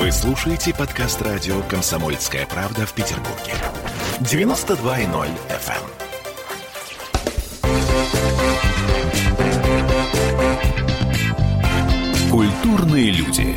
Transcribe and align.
Вы 0.00 0.10
слушаете 0.12 0.72
подкаст 0.72 1.20
радио 1.20 1.60
«Комсомольская 1.64 2.46
правда» 2.46 2.86
в 2.86 2.94
Петербурге. 2.94 3.52
92.0 4.20 5.28
FM. 5.50 5.82
Культурные 12.30 13.10
люди. 13.10 13.54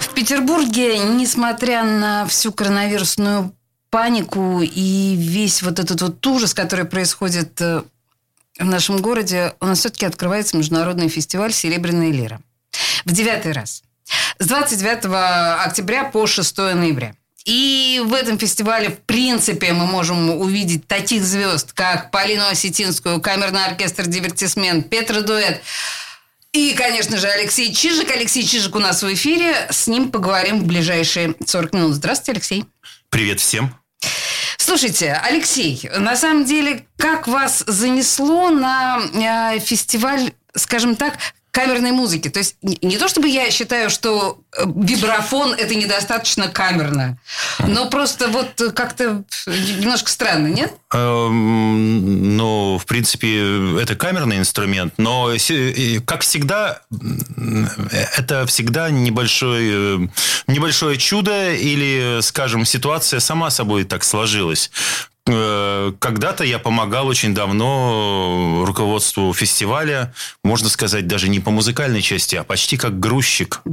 В 0.00 0.14
Петербурге, 0.14 1.00
несмотря 1.00 1.84
на 1.84 2.24
всю 2.24 2.50
коронавирусную 2.50 3.54
панику 3.90 4.62
и 4.62 5.16
весь 5.16 5.62
вот 5.62 5.78
этот 5.78 6.00
вот 6.00 6.26
ужас, 6.26 6.54
который 6.54 6.86
происходит 6.86 7.60
э, 7.60 7.82
в 8.58 8.64
нашем 8.64 9.02
городе, 9.02 9.52
у 9.60 9.66
нас 9.66 9.80
все-таки 9.80 10.06
открывается 10.06 10.56
международный 10.56 11.10
фестиваль 11.10 11.52
«Серебряная 11.52 12.10
лира». 12.10 12.40
В 13.04 13.12
девятый 13.12 13.52
раз. 13.52 13.82
С 14.38 14.46
29 14.46 15.64
октября 15.64 16.04
по 16.04 16.26
6 16.26 16.56
ноября. 16.58 17.14
И 17.44 18.00
в 18.04 18.14
этом 18.14 18.38
фестивале, 18.38 18.88
в 18.88 19.00
принципе, 19.00 19.72
мы 19.72 19.84
можем 19.86 20.30
увидеть 20.30 20.86
таких 20.88 21.22
звезд, 21.22 21.72
как 21.74 22.10
Полину 22.10 22.46
Осетинскую, 22.46 23.20
камерный 23.20 23.66
оркестр 23.66 24.06
«Дивертисмент», 24.06 24.88
Петра 24.88 25.20
Дуэт, 25.20 25.62
и, 26.54 26.72
конечно 26.72 27.18
же, 27.18 27.26
Алексей 27.26 27.74
Чижик. 27.74 28.12
Алексей 28.12 28.44
Чижик 28.44 28.76
у 28.76 28.78
нас 28.78 29.02
в 29.02 29.12
эфире. 29.12 29.66
С 29.70 29.88
ним 29.88 30.12
поговорим 30.12 30.60
в 30.60 30.66
ближайшие 30.66 31.34
40 31.44 31.72
минут. 31.72 31.94
Здравствуйте, 31.94 32.32
Алексей. 32.32 32.64
Привет 33.10 33.40
всем. 33.40 33.76
Слушайте, 34.56 35.20
Алексей, 35.24 35.90
на 35.98 36.16
самом 36.16 36.44
деле, 36.44 36.86
как 36.96 37.26
вас 37.26 37.64
занесло 37.66 38.50
на 38.50 39.00
э, 39.54 39.58
фестиваль, 39.58 40.32
скажем 40.54 40.94
так, 40.94 41.18
камерной 41.54 41.92
музыки. 41.92 42.28
То 42.28 42.40
есть 42.40 42.56
не 42.62 42.98
то 42.98 43.06
чтобы 43.06 43.28
я 43.28 43.48
считаю, 43.52 43.88
что 43.88 44.40
э, 44.58 44.64
вибрафон 44.66 45.54
это 45.54 45.76
недостаточно 45.76 46.48
камерно, 46.48 47.16
но 47.60 47.88
просто 47.88 48.26
вот 48.26 48.60
как-то 48.74 49.22
немножко 49.46 50.10
странно, 50.10 50.48
нет? 50.48 50.72
Эм, 50.92 52.36
ну, 52.36 52.76
в 52.76 52.86
принципе, 52.86 53.80
это 53.80 53.94
камерный 53.94 54.38
инструмент, 54.38 54.94
но, 54.96 55.30
как 56.04 56.22
всегда, 56.22 56.80
это 58.16 58.46
всегда 58.46 58.90
небольшое, 58.90 60.10
небольшое 60.48 60.98
чудо 60.98 61.52
или, 61.54 62.18
скажем, 62.22 62.64
ситуация 62.64 63.20
сама 63.20 63.50
собой 63.50 63.84
так 63.84 64.02
сложилась. 64.02 64.72
Э, 65.26 65.92
когда-то 66.00 66.44
я 66.44 66.58
помогал 66.58 67.06
очень 67.06 67.34
давно 67.34 68.62
руководству 68.66 69.32
фестиваля, 69.32 70.12
можно 70.42 70.68
сказать, 70.68 71.06
даже 71.06 71.30
не 71.30 71.40
по 71.40 71.50
музыкальной 71.50 72.02
части, 72.02 72.36
а 72.36 72.44
почти 72.44 72.76
как 72.76 73.00
грузчик. 73.00 73.60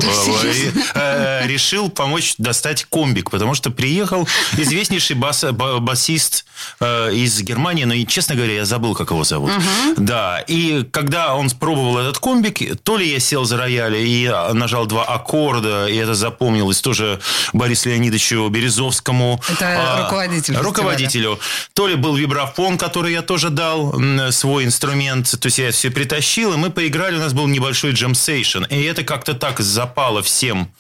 Э, 0.94 1.47
решил 1.47 1.89
помочь 1.89 2.35
достать 2.38 2.85
комбик, 2.85 3.31
потому 3.31 3.53
что 3.55 3.72
приехал 3.72 4.27
известнейший 4.57 5.16
бас, 5.16 5.44
басист 5.44 6.45
э, 6.79 7.13
из 7.13 7.41
Германии, 7.41 7.85
но, 7.85 7.95
честно 8.05 8.35
говоря, 8.35 8.53
я 8.53 8.66
забыл, 8.66 8.94
как 8.94 9.11
его 9.11 9.23
зовут. 9.23 9.52
Да, 9.97 10.39
и 10.47 10.83
когда 10.91 11.35
он 11.35 11.49
пробовал 11.49 11.97
этот 11.99 12.19
комбик, 12.19 12.81
то 12.83 12.97
ли 12.97 13.11
я 13.11 13.19
сел 13.19 13.45
за 13.45 13.57
рояль 13.57 13.95
и 13.95 14.31
нажал 14.53 14.85
два 14.85 15.03
аккорда, 15.05 15.88
и 15.88 15.95
это 15.95 16.13
запомнилось 16.13 16.81
тоже 16.81 17.19
Борису 17.53 17.89
Леонидовичу 17.89 18.47
Березовскому. 18.49 19.41
Это 19.49 19.66
а, 19.66 20.02
руководителю. 20.61 21.41
То 21.73 21.88
ли 21.88 21.95
был 21.95 22.16
вибрафон, 22.16 22.78
который 22.78 23.14
я 23.14 23.22
тоже 23.22 23.50
дал, 23.50 23.94
свой 24.31 24.66
инструмент. 24.66 25.30
То 25.39 25.47
есть 25.47 25.58
я 25.58 25.72
все 25.72 25.89
притащил, 25.92 26.53
и 26.53 26.58
мы 26.58 26.70
поиграли. 26.70 27.16
У 27.16 27.20
нас 27.20 27.34
был 27.34 27.47
небольшой 27.47 27.92
джемсейшн. 27.92 28.64
И 28.66 28.81
это 28.84 29.03
как-то 29.03 29.34
так 29.34 29.59
запало 29.59 30.22
всем 30.22 30.72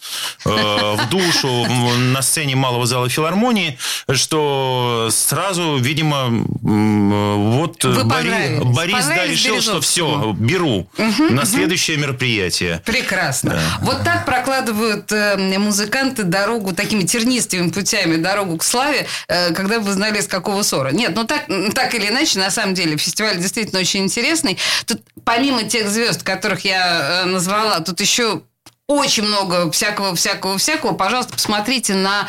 э, 0.45 0.49
в 0.49 1.09
душу 1.09 1.65
на 1.97 2.21
сцене 2.21 2.55
Малого 2.55 2.85
зала 2.85 3.09
филармонии, 3.09 3.77
что 4.11 5.09
сразу, 5.11 5.77
видимо, 5.77 6.27
вот 6.61 7.83
Вы 7.83 8.03
Борис, 8.03 8.63
Борис 8.63 9.05
да, 9.05 9.25
решил, 9.25 9.61
что 9.61 9.81
все, 9.81 10.35
беру 10.37 10.89
угу, 10.97 11.23
на 11.29 11.45
следующее 11.45 11.97
угу. 11.97 12.03
мероприятие. 12.03 12.81
Прекрасно. 12.85 13.51
Да. 13.51 13.77
Вот 13.81 14.03
так 14.03 14.25
прокладывают 14.25 15.11
э, 15.11 15.37
музыканты 15.57 16.23
дорогу 16.23 16.73
такими 16.73 17.03
тернистыми 17.03 17.69
путями, 17.69 18.17
дорогу 18.17 18.57
к 18.57 18.63
славе, 18.63 19.07
э, 19.27 19.53
когда 19.53 19.79
вы 19.79 19.91
знали, 19.91 20.21
с 20.21 20.27
какого 20.27 20.50
никакого 20.51 20.63
ссора. 20.63 20.89
Нет, 20.91 21.13
ну 21.15 21.25
так, 21.25 21.45
так 21.73 21.95
или 21.95 22.07
иначе, 22.07 22.39
на 22.39 22.51
самом 22.51 22.73
деле, 22.73 22.97
фестиваль 22.97 23.37
действительно 23.37 23.79
очень 23.79 24.03
интересный. 24.03 24.57
Тут 24.85 25.01
помимо 25.23 25.63
тех 25.63 25.87
звезд, 25.89 26.23
которых 26.23 26.65
я 26.65 27.23
э, 27.23 27.25
назвала, 27.25 27.79
тут 27.79 28.01
еще 28.01 28.41
очень 28.87 29.23
много 29.23 29.71
всякого, 29.71 30.15
всякого, 30.15 30.57
всякого. 30.57 30.93
Пожалуйста, 30.93 31.33
посмотрите 31.33 31.95
на 31.95 32.27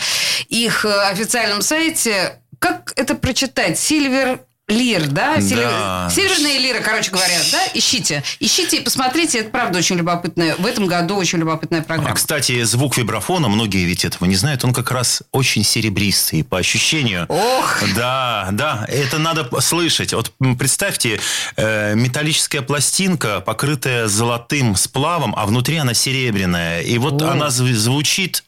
их 0.48 0.84
э, 0.84 1.02
официальном 1.10 1.62
сайте. 1.62 2.38
Как 2.58 2.92
это 2.96 3.14
прочитать? 3.14 3.78
Сильвер 3.78 4.40
лир, 4.68 5.06
да? 5.08 5.36
да. 5.36 6.10
Северные 6.10 6.58
лиры, 6.58 6.80
короче 6.80 7.10
говоря, 7.10 7.40
да? 7.50 7.60
Ищите. 7.74 8.22
Ищите 8.40 8.78
и 8.78 8.80
посмотрите. 8.80 9.40
Это 9.40 9.50
правда 9.50 9.78
очень 9.78 9.96
любопытная. 9.96 10.56
В 10.56 10.66
этом 10.66 10.86
году 10.86 11.16
очень 11.16 11.38
любопытная 11.38 11.82
программа. 11.82 12.14
Кстати, 12.14 12.62
звук 12.62 12.96
вибрафона, 12.96 13.48
многие 13.48 13.84
ведь 13.84 14.04
этого 14.04 14.24
не 14.26 14.36
знают, 14.36 14.64
он 14.64 14.72
как 14.72 14.90
раз 14.90 15.22
очень 15.32 15.64
серебристый 15.64 16.44
по 16.44 16.58
ощущению. 16.58 17.26
Ох! 17.28 17.82
Да, 17.96 18.48
да, 18.52 18.86
это 18.88 19.18
надо 19.18 19.48
слышать. 19.60 20.12
Вот 20.12 20.32
представьте, 20.58 21.20
э, 21.56 21.94
металлическая 21.94 22.62
пластинка, 22.62 23.40
покрытая 23.40 24.06
золотым 24.08 24.76
сплавом, 24.76 25.34
а 25.36 25.46
внутри 25.46 25.76
она 25.76 25.94
серебряная. 25.94 26.82
И 26.82 26.98
вот 26.98 27.20
О. 27.22 27.30
она 27.30 27.50
звучит, 27.50 28.44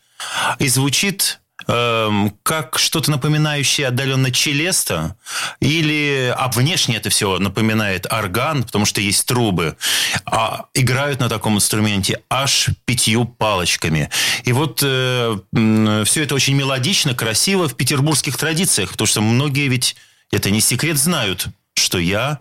и 0.59 0.69
звучит 0.69 1.41
Эм, 1.67 2.37
как 2.43 2.79
что-то 2.79 3.11
напоминающее 3.11 3.89
отдаленно 3.89 4.31
челеста, 4.31 5.17
или 5.61 6.35
а 6.37 6.49
внешне 6.49 6.97
это 6.97 7.09
все 7.09 7.39
напоминает 7.39 8.07
орган, 8.13 8.65
потому 8.65 8.85
что 8.85 9.01
есть 9.01 9.27
трубы, 9.27 9.77
а 10.27 10.67
играют 10.75 11.21
на 11.21 11.31
таком 11.31 11.57
инструменте 11.57 12.21
аж 12.29 12.69
пятью 12.85 13.25
палочками. 13.25 14.11
И 14.45 14.53
вот 14.53 14.81
э, 14.83 15.37
все 16.05 16.23
это 16.23 16.35
очень 16.35 16.55
мелодично, 16.55 17.15
красиво 17.15 17.67
в 17.67 17.77
петербургских 17.77 18.37
традициях, 18.37 18.91
потому 18.91 19.07
что 19.07 19.23
многие 19.23 19.69
ведь, 19.69 19.97
это 20.31 20.51
не 20.51 20.61
секрет, 20.61 20.99
знают, 20.99 21.47
что 21.75 21.99
я 21.99 22.41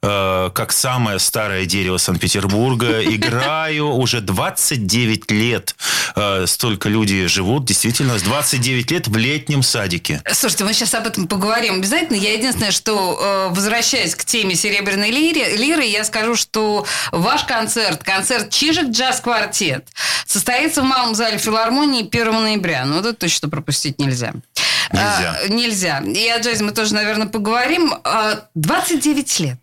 Э, 0.00 0.50
как 0.54 0.70
самое 0.70 1.18
старое 1.18 1.66
дерево 1.66 1.96
Санкт-Петербурга. 1.96 3.02
Играю 3.14 3.88
уже 3.88 4.20
29 4.20 5.30
лет. 5.32 5.74
Э, 6.14 6.44
столько 6.46 6.88
люди 6.88 7.26
живут, 7.26 7.64
действительно, 7.64 8.16
с 8.16 8.22
29 8.22 8.90
лет 8.92 9.08
в 9.08 9.16
летнем 9.16 9.64
садике. 9.64 10.22
Слушайте, 10.32 10.64
мы 10.64 10.72
сейчас 10.72 10.94
об 10.94 11.08
этом 11.08 11.26
поговорим 11.26 11.74
обязательно. 11.74 12.16
Я 12.16 12.34
единственное, 12.34 12.70
что, 12.70 13.48
э, 13.50 13.54
возвращаясь 13.54 14.14
к 14.14 14.24
теме 14.24 14.54
«Серебряной 14.54 15.10
лиры», 15.10 15.56
лиры 15.56 15.84
я 15.84 16.04
скажу, 16.04 16.36
что 16.36 16.86
ваш 17.10 17.42
концерт, 17.42 18.04
концерт 18.04 18.50
«Чижик 18.50 18.90
Джаз 18.90 19.20
Квартет» 19.20 19.88
состоится 20.26 20.82
в 20.82 20.84
Малом 20.84 21.16
зале 21.16 21.38
филармонии 21.38 22.06
1 22.06 22.32
ноября. 22.32 22.84
Ну, 22.84 23.00
это 23.00 23.14
точно 23.14 23.48
пропустить 23.48 23.98
нельзя. 23.98 24.32
Нельзя. 24.92 25.38
А, 25.42 25.48
нельзя. 25.48 25.98
И 25.98 26.28
о 26.28 26.40
джазе 26.40 26.62
мы 26.62 26.70
тоже, 26.70 26.94
наверное, 26.94 27.26
поговорим. 27.26 27.94
29 28.54 29.40
лет 29.40 29.58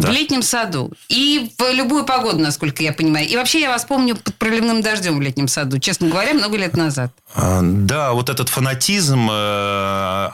да. 0.00 0.08
в 0.08 0.12
летнем 0.12 0.42
саду. 0.42 0.92
И 1.08 1.50
в 1.58 1.72
любую 1.72 2.04
погоду, 2.04 2.38
насколько 2.38 2.82
я 2.82 2.92
понимаю. 2.92 3.28
И 3.28 3.36
вообще 3.36 3.60
я 3.60 3.70
вас 3.70 3.84
помню 3.84 4.16
под 4.16 4.34
проливным 4.34 4.82
дождем 4.82 5.18
в 5.18 5.22
летнем 5.22 5.48
саду, 5.48 5.78
честно 5.78 6.08
говоря, 6.08 6.34
много 6.34 6.56
лет 6.56 6.76
назад. 6.76 7.12
А, 7.34 7.60
да, 7.62 8.12
вот 8.12 8.28
этот 8.28 8.48
фанатизм 8.48 9.28
э, 9.30 10.28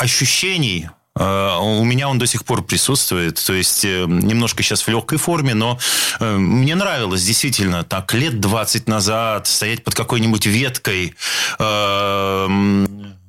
ощущений, 0.00 0.88
э, 1.16 1.58
у 1.60 1.84
меня 1.84 2.08
он 2.08 2.18
до 2.18 2.26
сих 2.26 2.44
пор 2.44 2.64
присутствует. 2.64 3.42
То 3.44 3.52
есть, 3.52 3.84
э, 3.84 4.04
немножко 4.06 4.62
сейчас 4.62 4.82
в 4.82 4.88
легкой 4.88 5.18
форме, 5.18 5.54
но 5.54 5.78
мне 6.20 6.74
нравилось 6.74 7.24
действительно 7.24 7.84
так 7.84 8.12
лет 8.14 8.40
20 8.40 8.88
назад 8.88 9.46
стоять 9.46 9.84
под 9.84 9.94
какой-нибудь 9.94 10.46
веткой, 10.46 11.14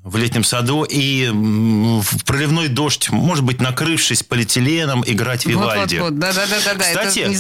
в 0.05 0.17
летнем 0.17 0.43
саду 0.43 0.83
и 0.83 1.29
в 1.33 2.23
проливной 2.25 2.67
дождь, 2.67 3.09
может 3.09 3.43
быть, 3.43 3.59
накрывшись 3.59 4.21
полиэтиленом, 4.21 5.03
играть 5.05 5.47
Вивальди. 5.47 5.97
Вот, 5.97 6.11
вот, 6.11 6.11
вот. 6.11 6.19
Да, 6.19 6.31
да, 6.31 6.45
да, 6.45 6.73
да, 6.75 6.79
Кстати, 6.79 7.19
это 7.19 7.29
не 7.29 7.35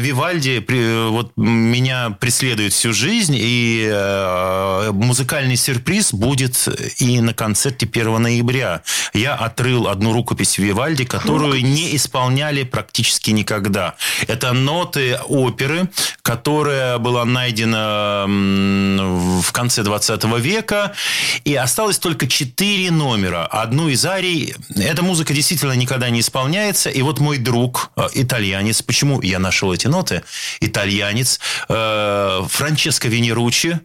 Вивальди 0.00 0.64
вот 1.10 1.32
меня 1.36 2.10
преследует 2.10 2.72
всю 2.72 2.92
жизнь, 2.92 3.36
и 3.38 3.88
э, 3.88 4.90
музыкальный 4.92 5.56
сюрприз 5.56 6.12
будет 6.12 6.68
и 6.98 7.20
на 7.20 7.32
концерте 7.34 7.88
1 7.90 8.20
ноября. 8.20 8.82
Я 9.12 9.36
отрыл 9.36 9.86
одну 9.86 10.12
рукопись 10.12 10.58
Вивальди, 10.58 11.04
которую 11.04 11.52
рукопись. 11.52 11.68
не 11.68 11.96
исполняли 11.96 12.64
практически 12.64 13.30
никогда. 13.30 13.94
Это 14.26 14.52
ноты 14.52 15.18
оперы, 15.28 15.88
которая 16.22 16.98
была 16.98 17.24
найдена 17.24 18.24
в 18.26 19.52
конце 19.52 19.84
20 19.84 20.24
века, 20.40 20.94
И 21.44 21.54
осталось 21.54 21.98
только 21.98 22.26
четыре 22.26 22.90
номера. 22.90 23.46
Одну 23.46 23.88
из 23.88 24.04
арий. 24.06 24.54
Эта 24.74 25.02
музыка 25.02 25.34
действительно 25.34 25.72
никогда 25.72 26.08
не 26.08 26.20
исполняется. 26.20 26.88
И 26.88 27.02
вот 27.02 27.20
мой 27.20 27.38
друг, 27.38 27.90
э, 27.96 28.08
итальянец, 28.14 28.80
почему 28.80 29.20
я 29.20 29.38
нашел 29.38 29.72
эти 29.72 29.86
ноты? 29.86 30.22
Итальянец, 30.60 31.40
э, 31.68 32.42
Франческо 32.48 33.08
Венеручи, 33.08 33.80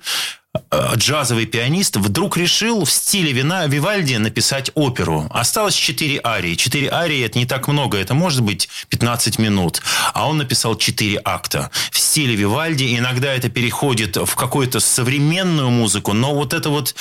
джазовый 0.95 1.45
пианист 1.45 1.97
вдруг 1.97 2.35
решил 2.37 2.83
в 2.83 2.91
стиле 2.91 3.31
вина 3.31 3.67
Вивальди 3.67 4.15
написать 4.15 4.71
оперу. 4.73 5.27
Осталось 5.29 5.75
четыре 5.75 6.19
арии. 6.23 6.55
Четыре 6.55 6.91
арии– 6.91 7.21
это 7.25 7.37
не 7.37 7.45
так 7.45 7.67
много, 7.67 7.97
это 7.97 8.15
может 8.15 8.41
быть 8.41 8.67
15 8.89 9.37
минут. 9.37 9.81
А 10.13 10.27
он 10.27 10.37
написал 10.37 10.75
четыре 10.75 11.21
акта 11.23 11.69
в 11.91 11.99
стиле 11.99 12.35
Вивальди. 12.35 12.97
Иногда 12.97 13.33
это 13.33 13.49
переходит 13.49 14.17
в 14.17 14.35
какую-то 14.35 14.79
современную 14.79 15.69
музыку, 15.69 16.13
но 16.13 16.33
вот 16.33 16.53
это 16.53 16.69
вот 16.69 16.95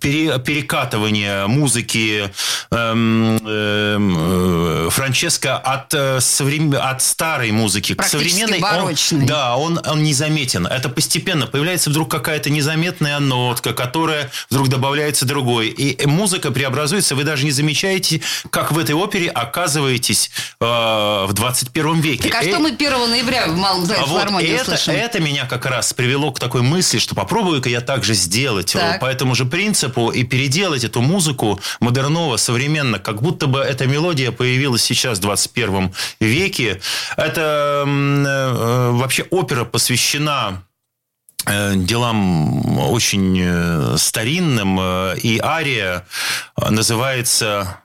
пере, 0.00 0.38
перекатывание 0.38 1.46
музыки 1.46 2.30
эм, 2.70 3.38
эм, 3.38 4.16
э, 4.18 4.88
Франческо 4.90 5.56
от, 5.56 5.94
э, 5.94 6.20
соврем... 6.20 6.74
от 6.74 7.02
старой 7.02 7.50
музыки 7.50 7.94
к 7.94 8.04
современной. 8.04 8.60
Барочный. 8.60 9.20
Он, 9.20 9.26
да, 9.26 9.56
он, 9.56 9.80
он 9.84 10.02
незаметен. 10.02 10.66
Это 10.66 10.88
постепенно 10.88 11.46
появляется 11.46 11.90
вдруг 11.90 12.10
какая-то 12.10 12.50
незаметная 12.50 12.67
нотка, 13.20 13.72
которая 13.72 14.30
вдруг 14.50 14.68
добавляется 14.68 15.24
другой. 15.24 15.68
И 15.68 16.06
музыка 16.06 16.50
преобразуется. 16.50 17.14
Вы 17.14 17.24
даже 17.24 17.44
не 17.44 17.50
замечаете, 17.50 18.20
как 18.50 18.72
в 18.72 18.78
этой 18.78 18.94
опере 18.94 19.28
оказываетесь 19.28 20.30
э, 20.60 20.64
в 20.64 21.32
21 21.32 22.00
веке. 22.00 22.28
Так 22.28 22.42
а 22.42 22.42
что 22.42 22.56
э, 22.56 22.58
мы 22.58 22.70
1 22.70 23.10
ноября 23.10 23.46
в 23.46 23.56
Малом 23.56 23.86
зале 23.86 24.00
а 24.02 24.06
вот 24.06 24.42
это, 24.42 24.90
это 24.90 25.20
меня 25.20 25.46
как 25.46 25.66
раз 25.66 25.92
привело 25.92 26.32
к 26.32 26.40
такой 26.40 26.62
мысли, 26.62 26.98
что 26.98 27.14
попробую-ка 27.14 27.68
я 27.68 27.80
так 27.80 28.04
же 28.04 28.14
сделать. 28.14 28.72
Так. 28.72 29.00
По 29.00 29.06
этому 29.06 29.34
же 29.34 29.44
принципу 29.44 30.10
и 30.10 30.24
переделать 30.24 30.84
эту 30.84 31.00
музыку 31.00 31.60
модерново, 31.80 32.36
современно, 32.36 32.98
как 32.98 33.22
будто 33.22 33.46
бы 33.46 33.60
эта 33.60 33.86
мелодия 33.86 34.32
появилась 34.32 34.82
сейчас 34.82 35.18
в 35.18 35.22
21 35.22 35.94
веке. 36.20 36.80
Это 37.16 37.84
э, 37.86 38.90
вообще 38.92 39.24
опера 39.30 39.64
посвящена 39.64 40.62
э, 40.62 40.67
делам 41.46 42.78
очень 42.78 43.38
э, 43.40 43.96
старинным, 43.96 44.80
и 45.14 45.38
ария 45.42 46.06
называется 46.56 47.80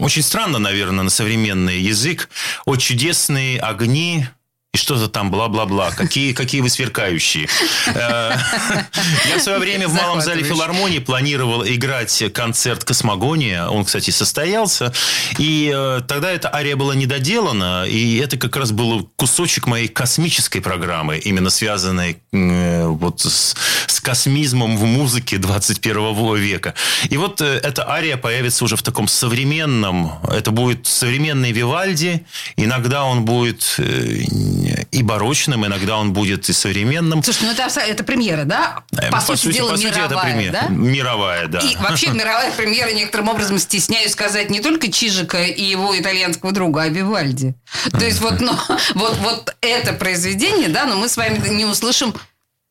очень 0.00 0.22
странно, 0.22 0.58
наверное, 0.58 1.04
на 1.04 1.10
современный 1.10 1.78
язык. 1.78 2.30
«О 2.64 2.76
чудесные 2.76 3.60
огни 3.60 4.26
и 4.72 4.78
что-то 4.78 5.08
там 5.08 5.32
бла-бла-бла. 5.32 5.90
Какие, 5.90 6.32
какие 6.32 6.60
вы 6.60 6.70
сверкающие. 6.70 7.48
Э, 7.88 8.36
я 9.28 9.38
в 9.38 9.40
свое 9.40 9.58
время 9.58 9.88
в 9.88 9.94
Малом 9.94 10.20
зале 10.20 10.44
филармонии 10.44 11.00
планировал 11.00 11.66
играть 11.66 12.22
концерт 12.32 12.84
«Космогония». 12.84 13.66
Он, 13.66 13.84
кстати, 13.84 14.10
состоялся. 14.10 14.92
И 15.38 15.72
э, 15.74 16.02
тогда 16.06 16.30
эта 16.30 16.54
ария 16.54 16.76
была 16.76 16.94
недоделана. 16.94 17.84
И 17.88 18.18
это 18.18 18.36
как 18.36 18.54
раз 18.54 18.70
был 18.70 19.10
кусочек 19.16 19.66
моей 19.66 19.88
космической 19.88 20.60
программы, 20.60 21.18
именно 21.18 21.50
связанной 21.50 22.18
э, 22.32 22.86
вот 22.86 23.22
с, 23.22 23.56
с 23.88 24.00
космизмом 24.00 24.76
в 24.76 24.84
музыке 24.84 25.38
21 25.38 26.36
века. 26.36 26.74
И 27.08 27.16
вот 27.16 27.40
эта 27.40 27.90
ария 27.90 28.16
появится 28.16 28.64
уже 28.64 28.76
в 28.76 28.82
таком 28.82 29.08
современном... 29.08 30.12
Это 30.30 30.52
будет 30.52 30.86
современный 30.86 31.50
Вивальди. 31.50 32.24
Иногда 32.54 33.02
он 33.02 33.24
будет 33.24 33.80
и 34.90 35.02
барочным, 35.02 35.66
иногда 35.66 35.98
он 35.98 36.12
будет 36.12 36.48
и 36.48 36.52
современным. 36.52 37.22
Слушай, 37.22 37.44
ну 37.44 37.52
это, 37.52 37.80
это 37.80 38.04
премьера, 38.04 38.44
да? 38.44 38.82
По, 38.90 39.16
по 39.16 39.20
сути, 39.20 39.40
сути 39.40 39.54
дела, 39.56 39.70
по 39.70 39.76
сути, 39.76 39.86
мировая, 39.86 40.06
это 40.06 40.18
премьера. 40.18 40.52
Да? 40.52 40.68
Мировая, 40.68 41.46
да. 41.48 41.58
И 41.60 41.76
вообще 41.76 42.08
мировая 42.12 42.52
премьера, 42.52 42.92
некоторым 42.92 43.28
образом 43.28 43.58
стесняюсь 43.58 44.12
сказать, 44.12 44.50
не 44.50 44.60
только 44.60 44.90
Чижика 44.90 45.42
и 45.42 45.62
его 45.62 45.98
итальянского 45.98 46.52
друга, 46.52 46.82
а 46.82 46.88
Вивальди. 46.88 47.54
То 47.92 48.04
есть 48.04 48.20
вот, 48.20 48.40
ну, 48.40 48.52
вот, 48.94 49.16
вот 49.18 49.56
это 49.60 49.92
произведение, 49.92 50.68
да, 50.68 50.84
но 50.84 50.96
мы 50.96 51.08
с 51.08 51.16
вами 51.16 51.40
не 51.48 51.64
услышим 51.64 52.14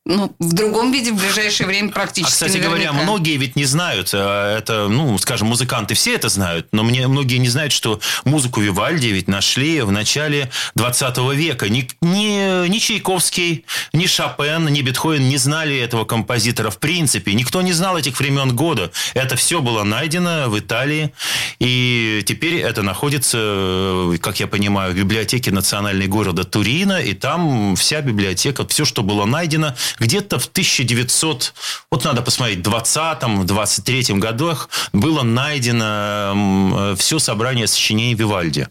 ну, 0.10 0.36
в 0.40 0.54
другом 0.54 0.92
виде 0.92 1.12
в 1.12 1.18
ближайшее 1.18 1.68
время 1.68 1.92
практически. 1.92 2.32
А, 2.32 2.48
кстати 2.48 2.58
наверняка. 2.58 2.92
говоря, 2.92 3.04
многие 3.04 3.38
ведь 3.38 3.56
не 3.56 3.66
знают, 3.66 4.10
э, 4.12 4.58
это, 4.58 4.88
ну, 4.88 5.16
скажем, 5.20 5.50
музыканты 5.50 5.94
все 5.94 6.16
это 6.16 6.30
знают, 6.30 6.68
но 6.72 6.84
мне 6.84 7.08
многие 7.08 7.38
не 7.38 7.48
знают, 7.48 7.72
что 7.72 8.00
музыку 8.26 8.60
Вивальди 8.60 9.08
ведь 9.08 9.28
нашли 9.28 9.82
в 9.82 9.92
начале 9.92 10.50
20 10.74 11.18
века. 11.36 11.70
Ни, 11.70 11.88
ни, 12.02 12.68
ни 12.68 12.80
Чайковский, 12.80 13.66
ни 13.94 14.08
Шопен, 14.08 14.66
ни 14.66 14.82
Бетховен 14.82 15.30
не 15.30 15.38
знали 15.38 15.78
этого 15.78 16.06
композитора 16.06 16.72
в 16.72 16.80
принципе. 16.80 17.36
Никто 17.36 17.62
не 17.62 17.74
знал 17.74 17.96
этих 17.96 18.20
времен 18.20 18.56
года. 18.56 18.92
Это 19.14 19.36
все 19.36 19.62
было 19.62 19.84
найдено 19.84 20.50
в 20.50 20.58
Италии, 20.58 21.14
и 21.60 22.24
теперь 22.26 22.56
это 22.56 22.82
находится, 22.82 24.18
как 24.22 24.40
я 24.40 24.48
понимаю, 24.48 24.94
в 24.94 24.98
библиотеке 24.98 25.52
национальной 25.52 26.08
города 26.08 26.46
Турина, 26.46 27.00
и 27.00 27.14
там 27.14 27.76
вся 27.76 28.02
библиотека, 28.02 28.66
все, 28.68 28.86
что 28.86 29.04
было 29.04 29.26
найдено, 29.26 29.76
где-то 30.00 30.40
в 30.40 30.46
1900, 30.46 31.54
вот 31.92 32.04
надо 32.04 32.22
посмотреть, 32.22 32.60
20-м, 32.60 33.44
23-м 33.44 34.20
годах 34.20 34.70
было 34.94 35.24
найдено 35.24 36.96
все 36.98 37.20
собрание 37.20 37.68
сочинений 37.68 38.16
Вивальди. 38.16 38.68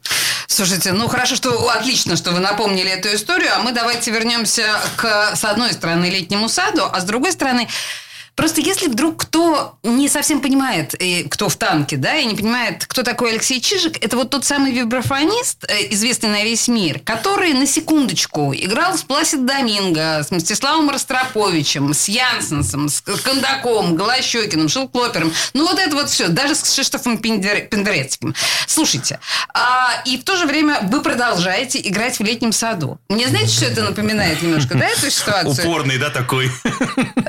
Слушайте, 0.47 0.93
ну 0.93 1.09
хорошо, 1.09 1.37
что 1.37 1.71
отлично, 1.71 2.17
что 2.17 2.33
вы 2.33 2.41
напомнили 2.41 2.91
эту 2.91 3.15
историю, 3.15 3.55
а 3.55 3.61
мы 3.61 3.73
давайте 3.73 4.11
вернемся 4.11 4.81
к, 4.97 5.37
с 5.37 5.45
одной 5.45 5.73
стороны, 5.73 6.07
летнему 6.07 6.49
саду, 6.49 6.89
а 6.91 7.01
с 7.01 7.05
другой 7.05 7.33
стороны, 7.33 7.69
Просто 8.39 8.61
если 8.61 8.87
вдруг 8.87 9.23
кто 9.23 9.79
не 9.83 10.09
совсем 10.09 10.41
понимает, 10.41 10.95
кто 11.29 11.49
в 11.49 11.57
танке, 11.57 11.97
да, 11.97 12.19
и 12.19 12.25
не 12.25 12.37
понимает, 12.37 12.87
кто 12.87 13.03
такой 13.03 13.33
Алексей 13.33 13.61
Чижик, 13.61 13.97
это 14.01 14.17
вот 14.17 14.31
тот 14.31 14.45
самый 14.45 14.71
вибрафонист, 14.71 15.65
э, 15.69 15.93
известный 15.93 16.29
на 16.29 16.45
весь 16.45 16.69
мир, 16.69 17.01
который, 17.01 17.53
на 17.53 17.67
секундочку, 17.67 18.55
играл 18.55 18.97
с 18.97 19.03
Пласид 19.03 19.45
Доминго, 19.45 20.23
с 20.23 20.31
Мстиславом 20.31 20.89
Ростроповичем, 20.89 21.93
с 21.93 22.07
Янсенсом, 22.07 22.89
с 22.89 23.01
Кондаком, 23.01 23.97
Голощекиным, 23.97 24.69
Шилклопером. 24.69 25.33
Ну, 25.55 25.67
вот 25.67 25.81
это 25.81 25.97
вот 25.97 26.09
все. 26.09 26.29
Даже 26.29 26.55
с 26.55 26.63
Кшиштофом 26.63 27.19
Пендерецким. 27.19 28.37
Слушайте, 28.69 29.19
а, 29.53 30.01
и 30.05 30.17
в 30.17 30.23
то 30.23 30.37
же 30.37 30.47
время 30.47 30.79
вы 30.83 31.03
продолжаете 31.03 31.81
играть 31.83 32.21
в 32.21 32.23
летнем 32.23 32.53
саду. 32.53 33.01
Мне 33.09 33.27
знаете, 33.27 33.51
что 33.51 33.65
это 33.65 33.83
напоминает 33.83 34.41
немножко, 34.43 34.77
да, 34.77 34.87
эту 34.87 35.11
ситуацию? 35.11 35.67
Упорный, 35.69 35.99
да, 35.99 36.11
такой? 36.11 36.53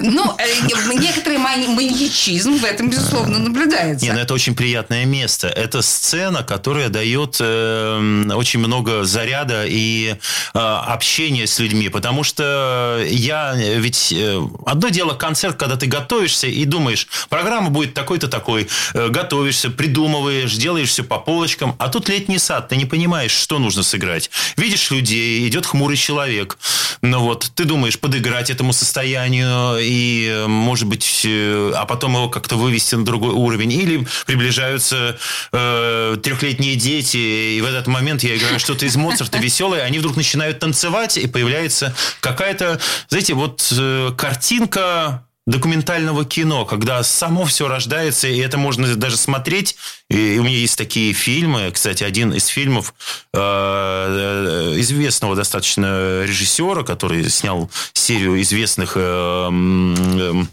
Ну, 0.01 0.35
э, 0.37 0.98
некоторый 0.99 1.37
маньячизм 1.37 2.57
в 2.57 2.63
этом, 2.63 2.89
безусловно, 2.89 3.39
наблюдается. 3.39 4.05
Не, 4.05 4.13
ну 4.13 4.19
это 4.19 4.33
очень 4.33 4.55
приятное 4.55 5.05
место. 5.05 5.47
Это 5.47 5.81
сцена, 5.81 6.43
которая 6.43 6.89
дает 6.89 7.37
э, 7.39 8.23
очень 8.33 8.59
много 8.59 9.03
заряда 9.03 9.65
и 9.65 10.15
э, 10.53 10.59
общения 10.59 11.47
с 11.47 11.59
людьми. 11.59 11.89
Потому 11.89 12.23
что 12.23 13.01
я 13.07 13.55
ведь... 13.55 14.13
Э, 14.15 14.41
одно 14.65 14.89
дело 14.89 15.13
концерт, 15.13 15.55
когда 15.55 15.75
ты 15.75 15.87
готовишься 15.87 16.47
и 16.47 16.65
думаешь, 16.65 17.07
программа 17.29 17.69
будет 17.69 17.93
такой-то 17.93 18.27
такой. 18.27 18.67
Э, 18.93 19.09
готовишься, 19.09 19.69
придумываешь, 19.69 20.53
делаешь 20.55 20.89
все 20.89 21.03
по 21.03 21.19
полочкам. 21.19 21.75
А 21.79 21.89
тут 21.89 22.09
летний 22.09 22.39
сад, 22.39 22.69
ты 22.69 22.75
не 22.75 22.85
понимаешь, 22.85 23.31
что 23.31 23.59
нужно 23.59 23.83
сыграть. 23.83 24.29
Видишь 24.57 24.91
людей, 24.91 25.47
идет 25.47 25.65
хмурый 25.65 25.97
человек. 25.97 26.57
Ну 27.01 27.19
вот, 27.21 27.51
ты 27.55 27.63
думаешь 27.63 27.97
подыграть 27.97 28.49
этому 28.49 28.73
состоянию 28.73 29.77
и, 29.79 30.45
может 30.47 30.87
быть, 30.89 31.21
э, 31.25 31.71
а 31.75 31.85
потом 31.85 32.13
его 32.15 32.29
как-то 32.29 32.55
вывести 32.55 32.95
на 32.95 33.05
другой 33.05 33.33
уровень. 33.33 33.71
Или 33.71 34.07
приближаются 34.25 35.17
э, 35.51 36.17
трехлетние 36.21 36.75
дети, 36.75 37.17
и 37.17 37.61
в 37.61 37.65
этот 37.65 37.87
момент 37.87 38.23
я 38.23 38.35
играю 38.35 38.59
что-то 38.59 38.85
из 38.85 38.95
Моцарта 38.95 39.37
веселое, 39.39 39.83
они 39.83 39.99
вдруг 39.99 40.15
начинают 40.15 40.59
танцевать, 40.59 41.17
и 41.17 41.27
появляется 41.27 41.95
какая-то, 42.19 42.79
знаете, 43.07 43.33
вот 43.33 43.67
э, 43.71 44.11
картинка 44.17 45.23
документального 45.49 46.25
кино, 46.25 46.65
когда 46.65 47.01
само 47.03 47.45
все 47.45 47.67
рождается, 47.67 48.27
и 48.27 48.37
это 48.37 48.57
можно 48.57 48.95
даже 48.95 49.17
смотреть. 49.17 49.75
И 50.09 50.37
у 50.39 50.43
меня 50.43 50.57
есть 50.57 50.77
такие 50.77 51.13
фильмы, 51.13 51.71
кстати, 51.71 52.03
один 52.03 52.33
из 52.33 52.47
фильмов 52.47 52.93
э, 53.33 53.39
э 53.39 54.79
известного 54.79 55.35
достаточно 55.35 56.23
режиссера, 56.23 56.83
который 56.83 57.27
снял 57.29 57.69
серию 57.93 58.39
известных 58.41 58.93
э, 58.95 58.99
э, 58.99 60.33
Э, 60.39 60.43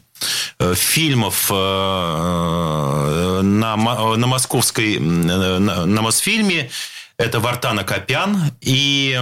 фильмов 0.75 1.51
э, 1.51 3.41
на, 3.43 3.77
на 3.77 4.27
московской, 4.27 4.99
на, 4.99 5.87
на 5.87 6.03
Мосфильме. 6.03 6.71
Это 7.19 7.41
Вартана 7.41 7.85
Копян. 7.85 8.53
И 8.61 9.19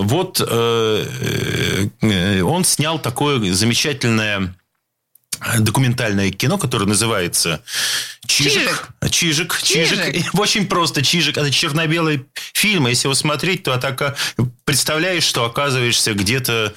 вот 0.00 0.40
э, 0.40 2.42
он 2.42 2.64
снял 2.64 2.98
такое 2.98 3.52
замечательное 3.52 4.54
документальное 5.58 6.30
кино, 6.30 6.58
которое 6.58 6.86
называется 6.86 7.62
Чижик. 8.26 8.92
Чижик. 9.10 9.60
Чижик. 9.62 9.62
Чижик. 9.62 10.34
Очень 10.34 10.66
просто. 10.66 11.02
Чижик. 11.02 11.36
Это 11.36 11.50
черно-белый 11.50 12.26
фильм. 12.54 12.86
Если 12.86 13.06
его 13.06 13.14
смотреть, 13.14 13.64
то 13.64 13.76
так 13.76 14.16
представляешь, 14.64 15.24
что 15.24 15.44
оказываешься 15.44 16.14
где-то 16.14 16.72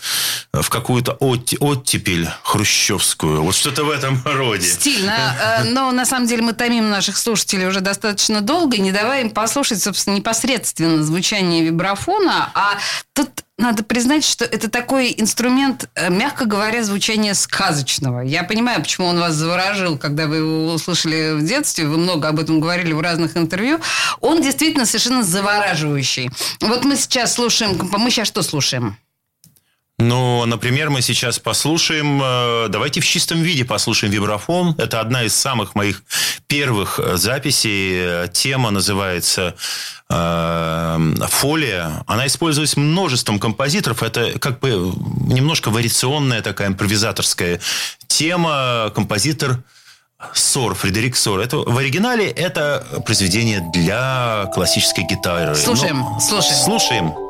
в 0.51 0.69
какую-то 0.69 1.13
оттепель 1.13 2.27
хрущевскую. 2.43 3.43
Вот 3.43 3.55
что-то 3.55 3.83
в 3.83 3.89
этом 3.89 4.21
роде. 4.25 4.67
Стильно. 4.67 5.37
Э, 5.39 5.63
но 5.65 5.91
на 5.91 6.05
самом 6.05 6.27
деле 6.27 6.41
мы 6.41 6.53
томим 6.53 6.89
наших 6.89 7.17
слушателей 7.17 7.67
уже 7.67 7.79
достаточно 7.79 8.41
долго, 8.41 8.77
не 8.77 8.91
давая 8.91 9.21
им 9.21 9.29
послушать, 9.29 9.81
собственно, 9.81 10.15
непосредственно 10.15 11.03
звучание 11.03 11.63
вибрафона. 11.63 12.51
А 12.53 12.79
тут 13.13 13.44
надо 13.57 13.83
признать, 13.83 14.25
что 14.25 14.43
это 14.43 14.69
такой 14.69 15.13
инструмент, 15.17 15.89
э, 15.95 16.09
мягко 16.09 16.45
говоря, 16.45 16.83
звучания 16.83 17.33
сказочного. 17.33 18.21
Я 18.21 18.43
понимаю, 18.43 18.81
почему 18.81 19.07
он 19.07 19.19
вас 19.19 19.33
заворожил, 19.33 19.97
когда 19.97 20.27
вы 20.27 20.37
его 20.37 20.73
услышали 20.73 21.33
в 21.35 21.45
детстве. 21.45 21.87
Вы 21.87 21.97
много 21.97 22.27
об 22.27 22.39
этом 22.39 22.59
говорили 22.59 22.91
в 22.91 22.99
разных 22.99 23.37
интервью. 23.37 23.79
Он 24.19 24.41
действительно 24.41 24.85
совершенно 24.85 25.23
завораживающий. 25.23 26.29
Вот 26.61 26.83
мы 26.83 26.95
сейчас 26.97 27.33
слушаем... 27.33 27.79
Мы 27.97 28.11
сейчас 28.11 28.27
что 28.27 28.41
слушаем? 28.41 28.97
Ну, 29.97 30.45
например, 30.45 30.89
мы 30.89 31.01
сейчас 31.01 31.39
послушаем, 31.39 32.21
э, 32.21 32.67
давайте 32.67 32.99
в 32.99 33.05
чистом 33.05 33.41
виде 33.41 33.63
послушаем 33.63 34.11
вибрафон. 34.11 34.75
Это 34.77 34.99
одна 34.99 35.23
из 35.23 35.33
самых 35.33 35.73
моих 35.73 36.03
первых 36.47 36.99
э, 36.99 37.15
записей. 37.15 38.27
Тема 38.29 38.71
называется 38.71 39.55
э, 40.09 41.13
«Фолия». 41.29 42.03
Она 42.07 42.27
используется 42.27 42.77
множеством 42.77 43.39
композиторов. 43.39 44.03
Это 44.03 44.37
как 44.37 44.59
бы 44.59 44.91
немножко 45.27 45.69
вариационная 45.69 46.41
такая 46.41 46.67
импровизаторская 46.67 47.61
тема. 48.07 48.91
Композитор 48.93 49.63
Сор, 50.33 50.75
Фредерик 50.75 51.15
Сор. 51.15 51.39
Это, 51.39 51.57
в 51.57 51.77
оригинале 51.77 52.29
это 52.29 52.85
произведение 53.05 53.61
для 53.73 54.49
классической 54.53 55.05
гитары. 55.05 55.55
Слушаем, 55.55 55.99
Но, 56.01 56.19
слушаем. 56.19 56.55
Слушаем. 56.55 57.24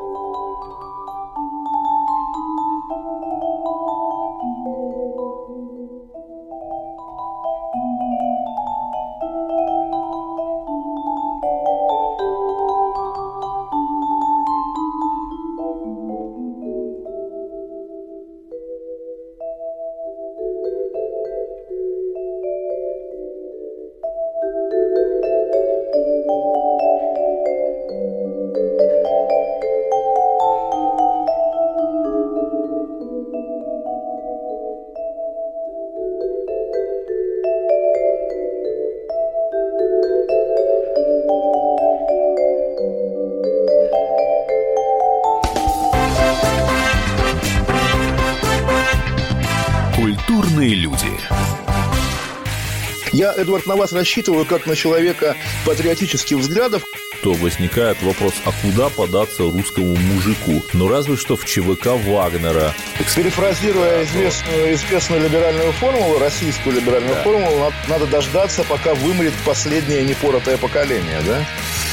Эдвард, 53.46 53.68
на 53.68 53.76
вас 53.76 53.94
рассчитываю 53.94 54.44
как 54.44 54.66
на 54.66 54.76
человека 54.76 55.38
патриотических 55.66 56.38
взглядов. 56.38 56.84
То 57.22 57.34
возникает 57.34 58.02
вопрос, 58.02 58.34
а 58.44 58.52
куда 58.64 58.90
податься 58.90 59.44
русскому 59.44 59.96
мужику? 59.96 60.64
Ну, 60.74 60.88
разве 60.88 61.16
что 61.16 61.36
в 61.38 61.46
ЧВК 61.46 61.90
Вагнера. 62.08 62.74
Перефразируя 63.16 64.04
известную, 64.04 64.74
известную 64.74 65.24
либеральную 65.24 65.72
формулу, 65.74 66.18
российскую 66.18 66.76
либеральную 66.76 67.14
да. 67.14 67.22
формулу, 67.22 67.72
надо 67.88 68.08
дождаться, 68.08 68.64
пока 68.64 68.96
вымрет 68.96 69.34
последнее 69.46 70.04
непоротое 70.04 70.58
поколение, 70.58 71.22
да? 71.24 71.46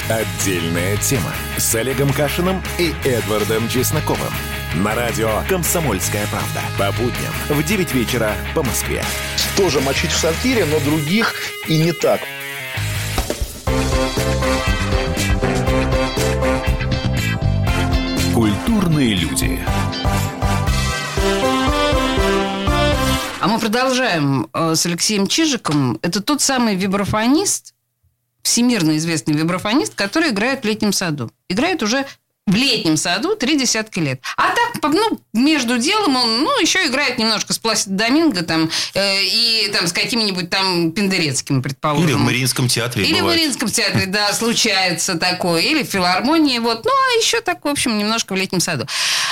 Отдельная 0.09 0.97
тема 0.97 1.35
с 1.59 1.75
Олегом 1.75 2.15
Кашиным 2.15 2.63
и 2.79 2.95
Эдвардом 3.05 3.69
Чесноковым. 3.69 4.33
На 4.75 4.95
радио 4.95 5.43
«Комсомольская 5.51 6.27
правда». 6.29 6.63
По 6.79 6.93
будням 6.93 7.35
в 7.51 7.63
9 7.63 7.93
вечера 7.93 8.35
по 8.55 8.63
Москве. 8.63 9.05
Тоже 9.63 9.81
мочить 9.81 10.11
в 10.11 10.19
сортире, 10.19 10.65
но 10.65 10.81
других 10.81 11.37
и 11.69 11.79
не 11.79 11.93
так. 11.93 12.21
Культурные 18.35 19.15
люди. 19.15 19.61
А 23.41 23.47
мы 23.47 23.61
продолжаем 23.61 24.49
э, 24.53 24.75
с 24.75 24.85
Алексеем 24.85 25.29
Чижиком. 25.29 26.01
Это 26.03 26.21
тот 26.21 26.41
самый 26.41 26.75
вибрафонист, 26.75 27.75
всемирно 28.43 28.97
известный 28.97 29.35
вибрафонист, 29.35 29.95
который 29.95 30.31
играет 30.31 30.65
в 30.65 30.67
летнем 30.67 30.93
саду. 30.93 31.31
Играет 31.49 31.85
уже 31.85 32.05
в 32.47 32.55
летнем 32.55 32.97
саду 32.97 33.37
три 33.37 33.57
десятка 33.57 34.01
лет. 34.01 34.21
А 34.37 34.49
так, 34.49 34.93
ну, 34.93 35.21
между 35.33 35.79
делом 35.79 36.17
он, 36.17 36.43
ну, 36.43 36.61
еще 36.61 36.85
играет 36.87 37.17
немножко 37.19 37.53
с 37.53 37.59
Пласидо 37.59 37.95
Доминго 37.95 38.43
там, 38.43 38.69
э, 38.95 39.23
и 39.23 39.71
там 39.73 39.87
с 39.87 39.93
какими-нибудь 39.93 40.51
там 40.51 40.91
Пендерецким, 40.91 41.63
предположим. 41.63 42.09
Или 42.09 42.15
в 42.15 42.19
Мариинском 42.19 42.67
театре 42.67 43.05
Или 43.05 43.21
бывает. 43.21 43.25
в 43.25 43.29
Мариинском 43.29 43.69
театре, 43.69 44.07
да, 44.07 44.33
случается 44.33 45.17
такое. 45.19 45.63
Или 45.63 45.85
в 45.85 45.87
филармонии, 45.87 46.59
вот. 46.59 46.85
Ну, 46.85 46.91
а 46.91 47.19
еще 47.19 47.41
так, 47.41 47.65
в 47.65 47.69
общем, 47.69 47.97
немножко 47.97 48.33
в 48.33 48.37
летнем 48.37 48.59
саду. 48.59 48.89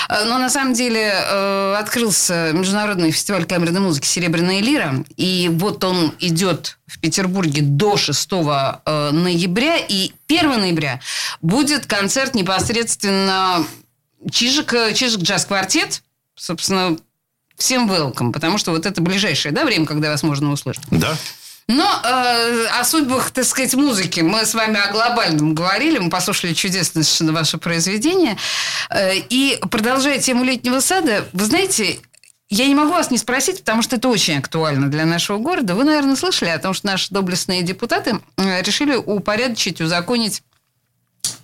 Э, 0.08 0.24
но 0.26 0.38
на 0.38 0.48
самом 0.48 0.74
деле 0.74 1.12
э, 1.12 1.74
открылся 1.80 2.52
Международный 2.52 3.10
фестиваль 3.10 3.44
камерной 3.44 3.80
музыки 3.80 4.06
«Серебряная 4.06 4.60
лира», 4.60 5.04
и 5.16 5.48
вот 5.52 5.82
он 5.82 6.14
идет 6.20 6.78
в 6.86 7.00
Петербурге 7.00 7.62
до 7.62 7.96
6 7.96 8.28
э, 8.32 9.10
ноября. 9.10 9.78
И 9.88 10.12
1 10.28 10.60
ноября 10.60 11.00
будет 11.40 11.86
концерт 11.86 12.34
непосредственно 12.34 12.99
Чижик, 14.30 14.74
Чижик 14.94 15.22
джаз-квартет. 15.22 16.02
Собственно, 16.34 16.96
всем 17.56 17.90
welcome, 17.90 18.32
потому 18.32 18.58
что 18.58 18.72
вот 18.72 18.86
это 18.86 19.00
ближайшее 19.00 19.52
да, 19.52 19.64
время, 19.64 19.86
когда 19.86 20.10
вас 20.10 20.22
можно 20.22 20.50
услышать. 20.50 20.82
Да. 20.90 21.16
Но 21.68 21.84
э, 22.02 22.66
о 22.80 22.84
судьбах, 22.84 23.30
так 23.30 23.44
сказать, 23.44 23.74
музыки 23.74 24.20
мы 24.20 24.44
с 24.44 24.54
вами 24.54 24.80
о 24.80 24.90
глобальном 24.90 25.54
говорили. 25.54 25.98
Мы 25.98 26.10
послушали 26.10 26.52
чудесное 26.52 27.04
совершенно 27.04 27.32
ваше 27.32 27.58
произведение. 27.58 28.36
Э, 28.90 29.16
и 29.16 29.56
продолжая 29.70 30.18
тему 30.18 30.42
летнего 30.42 30.80
сада, 30.80 31.28
вы 31.32 31.44
знаете, 31.44 32.00
я 32.48 32.66
не 32.66 32.74
могу 32.74 32.90
вас 32.90 33.12
не 33.12 33.18
спросить, 33.18 33.60
потому 33.60 33.82
что 33.82 33.94
это 33.94 34.08
очень 34.08 34.38
актуально 34.38 34.90
для 34.90 35.06
нашего 35.06 35.38
города. 35.38 35.76
Вы, 35.76 35.84
наверное, 35.84 36.16
слышали 36.16 36.48
о 36.48 36.58
том, 36.58 36.74
что 36.74 36.88
наши 36.88 37.06
доблестные 37.14 37.62
депутаты 37.62 38.18
э, 38.36 38.62
решили 38.62 38.96
упорядочить, 38.96 39.80
узаконить 39.80 40.42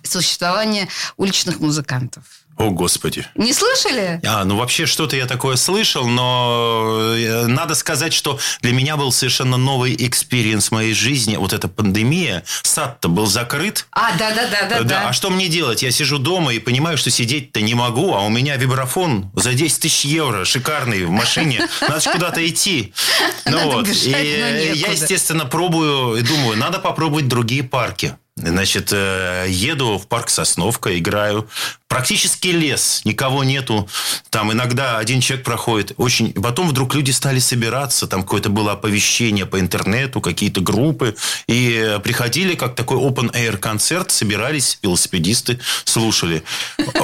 существование 0.07 0.87
уличных 1.17 1.59
музыкантов. 1.59 2.23
О, 2.57 2.71
Господи. 2.71 3.23
Не 3.35 3.53
слышали? 3.53 4.19
А, 4.25 4.43
ну 4.43 4.57
вообще 4.57 4.87
что-то 4.87 5.15
я 5.15 5.27
такое 5.27 5.57
слышал, 5.57 6.07
но 6.07 7.13
э, 7.15 7.45
надо 7.45 7.75
сказать, 7.75 8.13
что 8.13 8.39
для 8.61 8.73
меня 8.73 8.97
был 8.97 9.11
совершенно 9.11 9.57
новый 9.57 9.95
experience 9.95 10.69
в 10.69 10.71
моей 10.71 10.93
жизни. 10.93 11.35
Вот 11.35 11.53
эта 11.53 11.67
пандемия. 11.67 12.43
Сад-то 12.63 13.09
был 13.09 13.27
закрыт. 13.27 13.85
А, 13.91 14.17
да-да-да. 14.17 14.67
Да, 14.69 14.81
да. 14.81 15.09
А 15.09 15.13
что 15.13 15.29
мне 15.29 15.49
делать? 15.49 15.83
Я 15.83 15.91
сижу 15.91 16.17
дома 16.17 16.51
и 16.51 16.57
понимаю, 16.57 16.97
что 16.97 17.11
сидеть-то 17.11 17.61
не 17.61 17.75
могу, 17.75 18.15
а 18.15 18.21
у 18.21 18.29
меня 18.29 18.55
вибрафон 18.57 19.29
за 19.35 19.53
10 19.53 19.79
тысяч 19.79 20.05
евро, 20.05 20.43
шикарный, 20.43 21.05
в 21.05 21.11
машине. 21.11 21.67
Надо 21.81 21.99
же 21.99 22.11
куда-то 22.11 22.45
идти. 22.47 22.93
Ну 23.45 23.71
вот. 23.71 23.87
И 23.87 24.09
я, 24.09 24.91
естественно, 24.91 25.45
пробую 25.45 26.17
и 26.17 26.21
думаю, 26.21 26.57
надо 26.57 26.79
попробовать 26.79 27.27
другие 27.27 27.63
парки. 27.63 28.17
Значит, 28.37 28.89
э, 28.91 29.47
еду 29.49 29.97
в 29.97 30.07
парк 30.07 30.29
Сосновка, 30.29 30.95
играю. 30.97 31.49
Практически 31.87 32.49
лес, 32.49 33.01
никого 33.05 33.43
нету. 33.43 33.87
Там 34.29 34.51
иногда 34.51 34.97
один 34.97 35.21
человек 35.21 35.45
проходит. 35.45 35.93
Очень... 35.97 36.33
Потом 36.33 36.67
вдруг 36.67 36.93
люди 36.93 37.11
стали 37.11 37.39
собираться. 37.39 38.07
Там 38.07 38.23
какое-то 38.23 38.49
было 38.49 38.73
оповещение 38.73 39.45
по 39.45 39.59
интернету, 39.59 40.19
какие-то 40.19 40.59
группы. 40.59 41.15
И 41.47 41.97
приходили 42.03 42.55
как 42.55 42.75
такой 42.75 42.97
open-air 42.97 43.57
концерт, 43.57 44.11
собирались 44.11 44.79
велосипедисты, 44.83 45.59
слушали. 45.85 46.43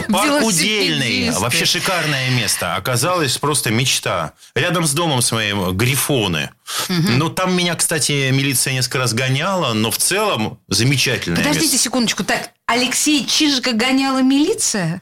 Парк 0.09 0.43
удельный. 0.43 1.31
Вообще 1.31 1.65
шикарное 1.65 2.29
место. 2.31 2.75
Оказалось 2.75 3.37
просто 3.37 3.71
мечта. 3.71 4.33
Рядом 4.53 4.85
с 4.85 4.91
домом 4.91 5.21
с 5.21 5.31
моим 5.31 5.71
Грифоны. 5.77 6.49
Ну, 6.89 7.29
там 7.29 7.55
меня, 7.55 7.75
кстати, 7.75 8.31
милиция 8.31 8.73
несколько 8.73 8.99
раз 8.99 9.13
гоняла, 9.13 9.73
но 9.73 9.91
в 9.91 9.97
целом 9.97 10.59
замечательное 10.67 11.37
Подождите 11.37 11.65
место. 11.65 11.83
секундочку. 11.83 12.23
Так, 12.23 12.51
Алексей 12.67 13.25
Чижика 13.25 13.73
гоняла 13.73 14.21
милиция? 14.21 15.01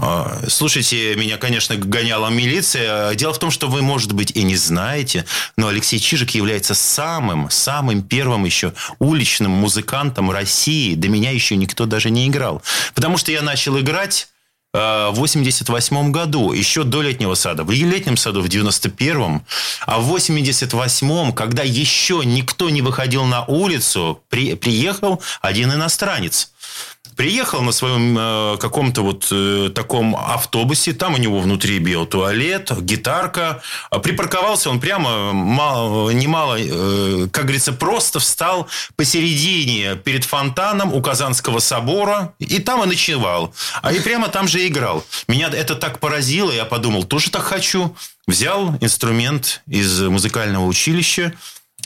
А, 0.00 0.42
слушайте, 0.48 1.16
меня, 1.16 1.38
конечно, 1.38 1.74
гоняла 1.76 2.28
милиция. 2.28 3.14
Дело 3.14 3.32
в 3.32 3.38
том, 3.38 3.50
что 3.50 3.66
вы, 3.66 3.82
может 3.82 4.12
быть, 4.12 4.30
и 4.30 4.44
не 4.44 4.54
знаете, 4.54 5.24
но 5.56 5.68
Алексей 5.68 5.98
Чижик 5.98 6.30
является 6.30 6.74
самым, 6.74 7.50
самым 7.50 8.02
первым 8.02 8.44
еще 8.44 8.74
уличным 9.00 9.50
музыкантом 9.50 10.30
России. 10.30 10.94
До 10.94 11.08
меня 11.08 11.32
еще 11.32 11.56
никто 11.56 11.86
даже 11.86 12.10
не 12.10 12.28
играл. 12.28 12.62
Потому 12.94 13.16
что 13.16 13.32
я 13.32 13.42
начал 13.42 13.76
играть 13.80 14.28
э, 14.72 15.08
в 15.10 15.14
88 15.14 16.12
году, 16.12 16.52
еще 16.52 16.84
до 16.84 17.02
летнего 17.02 17.34
сада. 17.34 17.64
В 17.64 17.72
летнем 17.72 18.16
саду 18.16 18.40
в 18.40 18.46
91-м. 18.46 19.44
А 19.84 19.98
в 19.98 20.14
88-м, 20.14 21.32
когда 21.32 21.64
еще 21.64 22.22
никто 22.24 22.70
не 22.70 22.82
выходил 22.82 23.24
на 23.24 23.44
улицу, 23.46 24.22
при, 24.28 24.54
приехал 24.54 25.20
один 25.40 25.72
иностранец 25.72 26.52
приехал 27.18 27.62
на 27.62 27.72
своем 27.72 28.16
э, 28.16 28.56
каком-то 28.58 29.02
вот 29.02 29.26
э, 29.32 29.70
таком 29.74 30.14
автобусе, 30.14 30.92
там 30.92 31.14
у 31.14 31.16
него 31.16 31.40
внутри 31.40 31.80
биотуалет, 31.80 32.70
гитарка. 32.80 33.60
А 33.90 33.98
припарковался 33.98 34.70
он 34.70 34.78
прямо, 34.78 35.32
мало, 35.32 36.10
немало, 36.10 36.56
э, 36.60 37.26
как 37.32 37.46
говорится, 37.46 37.72
просто 37.72 38.20
встал 38.20 38.68
посередине 38.94 39.96
перед 39.96 40.24
фонтаном 40.24 40.94
у 40.94 41.02
Казанского 41.02 41.58
собора, 41.58 42.34
и 42.38 42.60
там 42.60 42.84
и 42.84 42.86
ночевал. 42.86 43.52
А 43.82 43.92
и 43.92 43.98
прямо 43.98 44.28
там 44.28 44.46
же 44.46 44.64
играл. 44.64 45.04
Меня 45.26 45.48
это 45.48 45.74
так 45.74 45.98
поразило, 45.98 46.52
я 46.52 46.64
подумал, 46.64 47.02
тоже 47.02 47.32
так 47.32 47.42
хочу. 47.42 47.96
Взял 48.28 48.76
инструмент 48.80 49.62
из 49.66 50.02
музыкального 50.02 50.66
училища, 50.66 51.32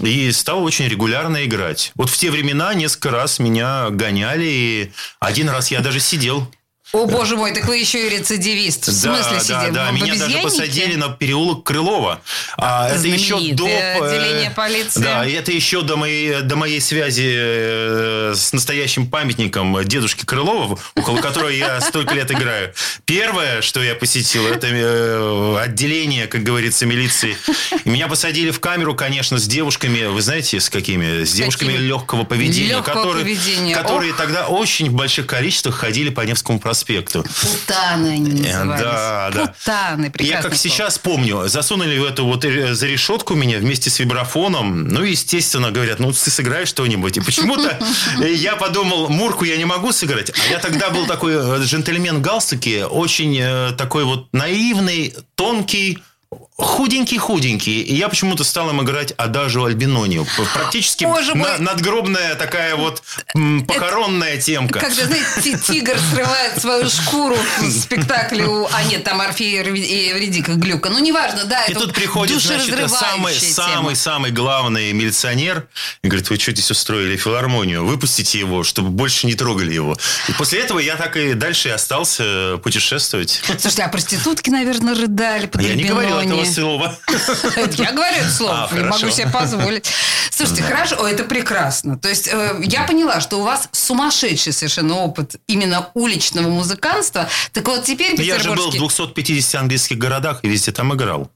и 0.00 0.32
стал 0.32 0.62
очень 0.64 0.88
регулярно 0.88 1.44
играть. 1.44 1.92
Вот 1.94 2.08
в 2.08 2.16
те 2.16 2.30
времена 2.30 2.74
несколько 2.74 3.10
раз 3.10 3.38
меня 3.38 3.90
гоняли, 3.90 4.44
и 4.44 4.92
один 5.20 5.48
раз 5.48 5.70
я 5.70 5.80
даже 5.80 6.00
сидел 6.00 6.48
о, 6.94 7.06
боже 7.06 7.36
мой, 7.38 7.52
так 7.52 7.64
вы 7.64 7.78
еще 7.78 8.06
и 8.06 8.10
рецидивист. 8.10 8.86
В 8.86 9.02
да, 9.02 9.22
смысле 9.22 9.38
да, 9.38 9.40
сидим? 9.40 9.72
да, 9.72 9.90
меня 9.92 10.14
даже 10.14 10.38
посадили 10.40 10.94
на 10.96 11.08
переулок 11.08 11.64
Крылова. 11.64 12.20
А 12.58 12.90
это 12.90 13.08
еще 13.08 13.54
до... 13.54 13.66
Э, 13.66 13.98
отделение 13.98 14.50
полиции. 14.50 15.00
Да, 15.00 15.24
и 15.24 15.32
это 15.32 15.52
еще 15.52 15.80
до 15.80 15.96
моей, 15.96 16.42
до 16.42 16.54
моей 16.56 16.82
связи 16.82 17.32
э, 17.34 18.34
с 18.36 18.52
настоящим 18.52 19.06
памятником 19.06 19.82
дедушки 19.84 20.26
Крылова, 20.26 20.78
около 20.94 21.18
которого 21.22 21.48
я 21.48 21.80
столько 21.80 22.14
лет 22.14 22.30
играю. 22.30 22.74
Первое, 23.06 23.62
что 23.62 23.82
я 23.82 23.94
посетил, 23.94 24.46
это 24.46 24.66
э, 24.66 25.56
отделение, 25.60 26.26
как 26.26 26.42
говорится, 26.42 26.84
милиции. 26.84 27.38
И 27.86 27.88
меня 27.88 28.06
посадили 28.06 28.50
в 28.50 28.60
камеру, 28.60 28.94
конечно, 28.94 29.38
с 29.38 29.46
девушками, 29.46 30.04
вы 30.04 30.20
знаете, 30.20 30.60
с 30.60 30.68
какими? 30.68 31.24
С 31.24 31.32
девушками 31.32 31.72
какими? 31.72 31.86
легкого 31.86 32.24
поведения, 32.24 32.68
легкого 32.68 32.96
которые, 32.96 33.24
поведения. 33.24 33.74
которые 33.74 34.12
тогда 34.12 34.46
очень 34.48 34.90
в 34.90 34.92
больших 34.92 35.26
количествах 35.26 35.76
ходили 35.76 36.10
по 36.10 36.20
Невскому 36.20 36.60
проспекту 36.60 36.81
проспекту. 36.82 37.24
Путаны 37.40 38.08
они 38.08 38.42
назывались. 38.42 38.82
Да, 38.82 39.30
да. 39.32 39.46
Путаны, 39.46 40.12
Я 40.18 40.42
как 40.42 40.54
слово. 40.54 40.56
сейчас 40.56 40.98
помню, 40.98 41.48
засунули 41.48 41.98
в 41.98 42.04
эту 42.04 42.24
вот 42.24 42.44
э, 42.44 42.74
за 42.74 42.86
решетку 42.86 43.34
меня 43.34 43.58
вместе 43.58 43.90
с 43.90 43.98
вибрафоном. 43.98 44.88
Ну, 44.88 45.02
естественно, 45.02 45.70
говорят, 45.70 45.98
ну, 45.98 46.12
ты 46.12 46.30
сыграешь 46.30 46.68
что-нибудь. 46.68 47.16
И 47.16 47.20
почему-то 47.20 47.78
я 48.26 48.56
подумал, 48.56 49.08
Мурку 49.08 49.44
я 49.44 49.56
не 49.56 49.64
могу 49.64 49.92
сыграть. 49.92 50.30
А 50.30 50.50
я 50.50 50.58
тогда 50.58 50.90
был 50.90 51.06
такой 51.06 51.34
э, 51.34 51.62
джентльмен 51.64 52.20
галстуки, 52.22 52.84
очень 52.88 53.38
э, 53.40 53.72
такой 53.76 54.04
вот 54.04 54.28
наивный, 54.32 55.14
тонкий, 55.34 55.98
худенький-худенький. 56.58 57.80
И 57.82 57.94
я 57.94 58.08
почему-то 58.08 58.44
стал 58.44 58.70
им 58.70 58.82
играть 58.82 59.12
Адажу 59.16 59.64
Альбинонию. 59.64 60.26
Практически 60.52 61.04
на, 61.04 61.58
надгробная 61.58 62.34
такая 62.34 62.76
вот 62.76 63.02
м, 63.34 63.64
похоронная 63.64 64.34
Это, 64.34 64.44
темка. 64.44 64.80
Когда, 64.80 65.06
знаете, 65.06 65.58
тигр 65.58 65.96
срывает 66.12 66.60
свою 66.60 66.88
шкуру 66.88 67.36
в 67.60 67.70
спектакле 67.70 68.46
у... 68.46 68.66
А 68.70 68.84
нет, 68.84 69.02
там 69.02 69.20
Орфея 69.20 69.64
и 69.64 70.08
Евредика 70.08 70.52
Глюка. 70.52 70.90
Ну, 70.90 70.98
неважно, 70.98 71.44
да. 71.44 71.64
И 71.64 71.74
тут 71.74 71.94
приходит, 71.94 72.40
значит, 72.40 72.90
самый, 72.90 73.34
самый, 73.34 73.96
самый 73.96 74.30
главный 74.30 74.92
милиционер 74.92 75.66
и 76.02 76.08
говорит, 76.08 76.28
вы 76.30 76.38
что 76.38 76.52
здесь 76.52 76.70
устроили 76.70 77.16
филармонию? 77.16 77.84
Выпустите 77.84 78.38
его, 78.38 78.62
чтобы 78.62 78.90
больше 78.90 79.26
не 79.26 79.34
трогали 79.34 79.72
его. 79.72 79.96
И 80.28 80.32
после 80.32 80.60
этого 80.60 80.78
я 80.78 80.96
так 80.96 81.16
и 81.16 81.32
дальше 81.32 81.68
и 81.68 81.72
остался 81.72 82.58
путешествовать. 82.62 83.42
Слушайте, 83.46 83.82
а 83.84 83.88
проститутки, 83.88 84.50
наверное, 84.50 84.94
рыдали 84.94 85.46
под 85.46 85.62
Я 85.62 85.74
не 85.74 85.84
говорил 85.84 86.18
этого 86.18 86.41
слова. 86.44 86.96
Я 87.76 87.92
говорю 87.92 88.16
это 88.16 88.30
слово, 88.30 88.68
а, 88.70 88.74
не 88.74 88.84
могу 88.84 89.10
себе 89.10 89.28
позволить. 89.28 89.86
Слушайте, 90.30 90.62
хорошо, 90.62 91.06
это 91.06 91.24
прекрасно. 91.24 91.98
То 91.98 92.08
есть 92.08 92.28
э, 92.28 92.60
я 92.62 92.84
поняла, 92.84 93.20
что 93.20 93.38
у 93.38 93.42
вас 93.42 93.68
сумасшедший 93.72 94.52
совершенно 94.52 94.96
опыт 94.96 95.36
именно 95.46 95.90
уличного 95.94 96.48
музыканства. 96.48 97.28
Так 97.52 97.68
вот 97.68 97.84
теперь 97.84 98.20
Я 98.20 98.38
же 98.38 98.52
был 98.52 98.70
в 98.70 98.74
250 98.74 99.60
английских 99.60 99.98
городах 99.98 100.40
и 100.42 100.48
везде 100.48 100.72
там 100.72 100.94
играл. 100.94 101.30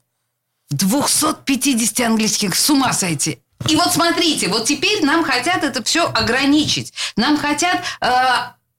В 0.70 0.75
250 0.75 2.00
английских, 2.06 2.56
с 2.56 2.71
ума 2.71 2.92
сойти. 2.92 3.38
И 3.69 3.76
вот 3.76 3.92
смотрите, 3.92 4.49
вот 4.49 4.66
теперь 4.66 5.04
нам 5.04 5.25
хотят 5.25 5.64
это 5.64 5.82
все 5.82 6.06
ограничить. 6.06 6.92
Нам 7.16 7.36
хотят 7.38 7.82
э, 8.00 8.08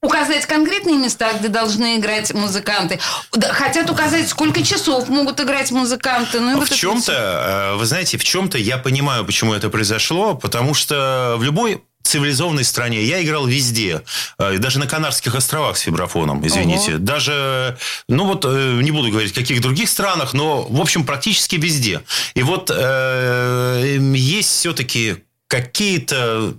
указать 0.02 0.46
конкретные 0.46 0.98
места, 0.98 1.34
где 1.34 1.48
должны 1.48 1.98
играть 1.98 2.34
музыканты. 2.34 3.00
Хотят 3.32 3.90
указать, 3.90 4.30
сколько 4.30 4.64
часов 4.64 5.10
могут 5.10 5.40
играть 5.40 5.72
музыканты. 5.72 6.40
Ну, 6.40 6.58
в 6.58 6.60
вот 6.60 6.70
чем-то, 6.70 7.74
э, 7.74 7.76
вы 7.78 7.86
знаете, 7.86 8.18
в 8.18 8.24
чем-то 8.24 8.58
я 8.58 8.78
понимаю, 8.78 9.26
почему 9.26 9.54
это 9.54 9.70
произошло, 9.70 10.36
потому 10.36 10.74
что 10.74 11.36
в 11.38 11.44
любой 11.44 11.82
цивилизованной 12.08 12.64
стране. 12.64 13.04
Я 13.04 13.22
играл 13.22 13.46
везде. 13.46 14.02
Э, 14.40 14.58
даже 14.58 14.80
на 14.80 14.88
Канарских 14.88 15.36
островах 15.36 15.78
с 15.78 15.86
вибрафоном, 15.86 16.46
извините. 16.46 16.92
Ого. 16.92 17.00
Даже, 17.00 17.78
ну 18.08 18.26
вот, 18.26 18.46
э, 18.46 18.80
не 18.82 18.92
буду 18.92 19.10
говорить, 19.10 19.32
в 19.32 19.36
каких 19.36 19.62
других 19.62 19.90
странах, 19.90 20.34
но, 20.34 20.64
в 20.64 20.80
общем, 20.80 21.06
практически 21.06 21.58
везде. 21.58 22.02
И 22.34 22.44
вот 22.44 22.72
э, 22.74 23.98
есть 24.14 24.50
все-таки 24.50 25.18
какие-то 25.48 26.54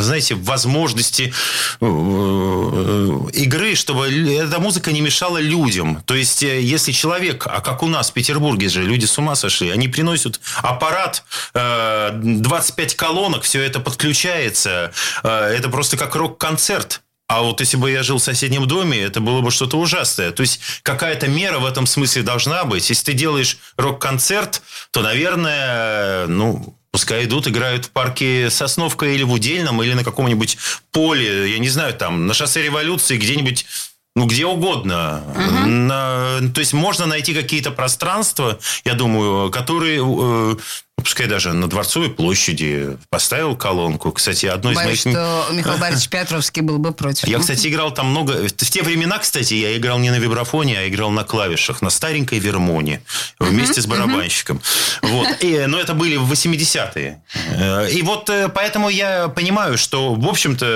знаете, 0.00 0.34
возможности 0.34 1.32
э, 1.80 1.84
игры, 3.32 3.74
чтобы 3.74 4.08
эта 4.08 4.58
музыка 4.60 4.92
не 4.92 5.00
мешала 5.00 5.38
людям. 5.38 6.02
То 6.06 6.14
есть, 6.14 6.42
э, 6.42 6.60
если 6.60 6.92
человек, 6.92 7.46
а 7.46 7.60
как 7.60 7.82
у 7.82 7.86
нас 7.86 8.10
в 8.10 8.12
Петербурге 8.12 8.68
же, 8.68 8.82
люди 8.82 9.06
с 9.06 9.18
ума 9.18 9.34
сошли, 9.34 9.70
они 9.70 9.88
приносят 9.88 10.40
аппарат, 10.62 11.24
25 11.54 12.94
колонок, 12.94 13.42
все 13.42 13.62
это 13.62 13.80
подключается, 13.80 14.92
это 15.22 15.68
просто 15.68 15.96
как 15.96 16.14
рок-концерт. 16.14 17.02
А 17.30 17.42
вот 17.42 17.60
если 17.60 17.76
бы 17.76 17.92
я 17.92 18.02
жил 18.02 18.18
в 18.18 18.22
соседнем 18.24 18.66
доме, 18.66 18.98
это 18.98 19.20
было 19.20 19.40
бы 19.40 19.52
что-то 19.52 19.78
ужасное. 19.78 20.32
То 20.32 20.40
есть 20.40 20.60
какая-то 20.82 21.28
мера 21.28 21.60
в 21.60 21.64
этом 21.64 21.86
смысле 21.86 22.22
должна 22.22 22.64
быть. 22.64 22.90
Если 22.90 23.04
ты 23.04 23.12
делаешь 23.12 23.58
рок-концерт, 23.76 24.62
то, 24.90 25.00
наверное, 25.00 26.26
ну, 26.26 26.76
Пускай 26.92 27.24
идут, 27.24 27.46
играют 27.46 27.86
в 27.86 27.90
парке 27.90 28.50
Сосновка 28.50 29.06
или 29.06 29.22
в 29.22 29.32
Удельном, 29.32 29.82
или 29.82 29.94
на 29.94 30.04
каком-нибудь 30.04 30.58
поле, 30.90 31.52
я 31.52 31.58
не 31.58 31.68
знаю, 31.68 31.94
там, 31.94 32.26
на 32.26 32.34
шоссе 32.34 32.62
революции, 32.62 33.16
где-нибудь 33.16 33.66
ну, 34.16 34.26
где 34.26 34.44
угодно. 34.44 35.22
Угу. 35.28 35.68
На, 35.68 36.40
то 36.52 36.58
есть 36.58 36.72
можно 36.72 37.06
найти 37.06 37.32
какие-то 37.32 37.70
пространства, 37.70 38.58
я 38.84 38.94
думаю, 38.94 39.50
которые 39.50 40.02
э, 40.04 40.56
ну, 41.00 41.04
пускай 41.04 41.26
даже 41.26 41.54
на 41.54 41.66
Дворцовой 41.66 42.10
площади 42.10 42.98
поставил 43.08 43.56
колонку. 43.56 44.12
Кстати, 44.12 44.44
одно 44.44 44.72
из 44.72 44.76
Боюсь, 44.76 45.06
моих... 45.06 45.16
что 45.16 45.46
Михаил 45.50 45.78
Борисович 45.80 46.10
Петровский 46.10 46.60
был 46.60 46.78
бы 46.78 46.92
против. 46.92 47.26
Я, 47.26 47.38
кстати, 47.38 47.68
играл 47.68 47.92
там 47.92 48.08
много... 48.10 48.48
В 48.48 48.52
те 48.52 48.82
времена, 48.82 49.18
кстати, 49.18 49.54
я 49.54 49.76
играл 49.76 49.98
не 49.98 50.10
на 50.10 50.18
вибрафоне, 50.18 50.78
а 50.78 50.88
играл 50.88 51.10
на 51.10 51.24
клавишах, 51.24 51.80
на 51.80 51.88
старенькой 51.88 52.38
вермоне, 52.38 53.00
вместе 53.38 53.80
с 53.80 53.86
барабанщиком. 53.86 54.60
Вот. 55.00 55.28
И, 55.40 55.64
но 55.66 55.80
это 55.80 55.94
были 55.94 56.16
в 56.16 56.30
80-е. 56.30 57.22
Э, 57.34 57.90
и 57.90 58.02
вот 58.02 58.28
э, 58.28 58.50
поэтому 58.54 58.90
я 58.90 59.28
понимаю, 59.28 59.78
что, 59.78 60.14
в 60.14 60.28
общем-то, 60.28 60.66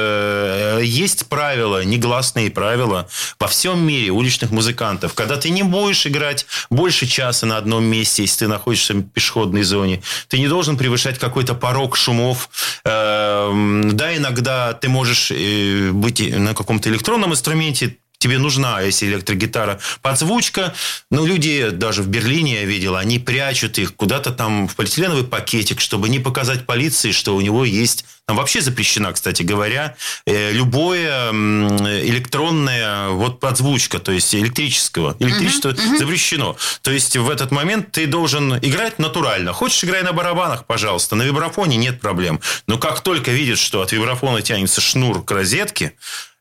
э, 0.80 0.84
есть 0.84 1.26
правила, 1.26 1.84
негласные 1.84 2.50
правила 2.50 3.08
во 3.38 3.46
всем 3.46 3.86
мире 3.86 4.10
уличных 4.10 4.50
музыкантов. 4.50 5.12
Когда 5.12 5.36
ты 5.36 5.50
не 5.50 5.62
будешь 5.62 6.06
играть 6.06 6.46
больше 6.70 7.06
часа 7.06 7.44
на 7.44 7.58
одном 7.58 7.84
месте, 7.84 8.22
если 8.22 8.46
ты 8.46 8.48
находишься 8.48 8.94
в 8.94 9.02
пешеходной 9.02 9.64
зоне, 9.64 10.02
ты 10.28 10.38
не 10.38 10.48
должен 10.48 10.76
превышать 10.76 11.18
какой-то 11.18 11.54
порог 11.54 11.96
шумов. 11.96 12.48
Эм, 12.84 13.96
да, 13.96 14.16
иногда 14.16 14.72
ты 14.72 14.88
можешь 14.88 15.30
э, 15.30 15.90
быть 15.92 16.20
на 16.36 16.54
каком-то 16.54 16.88
электронном 16.88 17.32
инструменте, 17.32 17.98
тебе 18.24 18.38
нужна, 18.38 18.80
если 18.80 19.06
электрогитара, 19.06 19.78
подзвучка. 20.00 20.74
Но 21.10 21.26
люди, 21.26 21.68
даже 21.70 22.02
в 22.02 22.08
Берлине 22.08 22.54
я 22.54 22.64
видел, 22.64 22.96
они 22.96 23.18
прячут 23.18 23.78
их 23.78 23.94
куда-то 23.94 24.30
там 24.30 24.66
в 24.66 24.76
полиэтиленовый 24.76 25.24
пакетик, 25.24 25.78
чтобы 25.78 26.08
не 26.08 26.18
показать 26.18 26.64
полиции, 26.64 27.12
что 27.12 27.36
у 27.36 27.40
него 27.42 27.66
есть... 27.66 28.06
Там 28.26 28.38
вообще 28.38 28.62
запрещена, 28.62 29.12
кстати 29.12 29.42
говоря, 29.42 29.96
э, 30.26 30.52
любое 30.52 31.30
электронная 31.30 33.10
вот 33.10 33.38
подзвучка, 33.38 33.98
то 33.98 34.12
есть 34.12 34.34
электрического. 34.34 35.14
Электричество 35.18 35.70
uh-huh, 35.70 35.92
uh-huh. 35.92 35.98
запрещено. 35.98 36.56
То 36.80 36.90
есть 36.90 37.16
в 37.16 37.28
этот 37.28 37.50
момент 37.50 37.92
ты 37.92 38.06
должен 38.06 38.56
играть 38.56 38.98
натурально. 38.98 39.52
Хочешь, 39.52 39.84
играй 39.84 40.02
на 40.02 40.12
барабанах, 40.12 40.64
пожалуйста. 40.64 41.16
На 41.16 41.22
вибрафоне 41.24 41.76
нет 41.76 42.00
проблем. 42.00 42.40
Но 42.66 42.78
как 42.78 43.00
только 43.02 43.30
видишь, 43.30 43.58
что 43.58 43.82
от 43.82 43.92
вибрафона 43.92 44.40
тянется 44.40 44.80
шнур 44.80 45.22
к 45.22 45.30
розетке, 45.30 45.92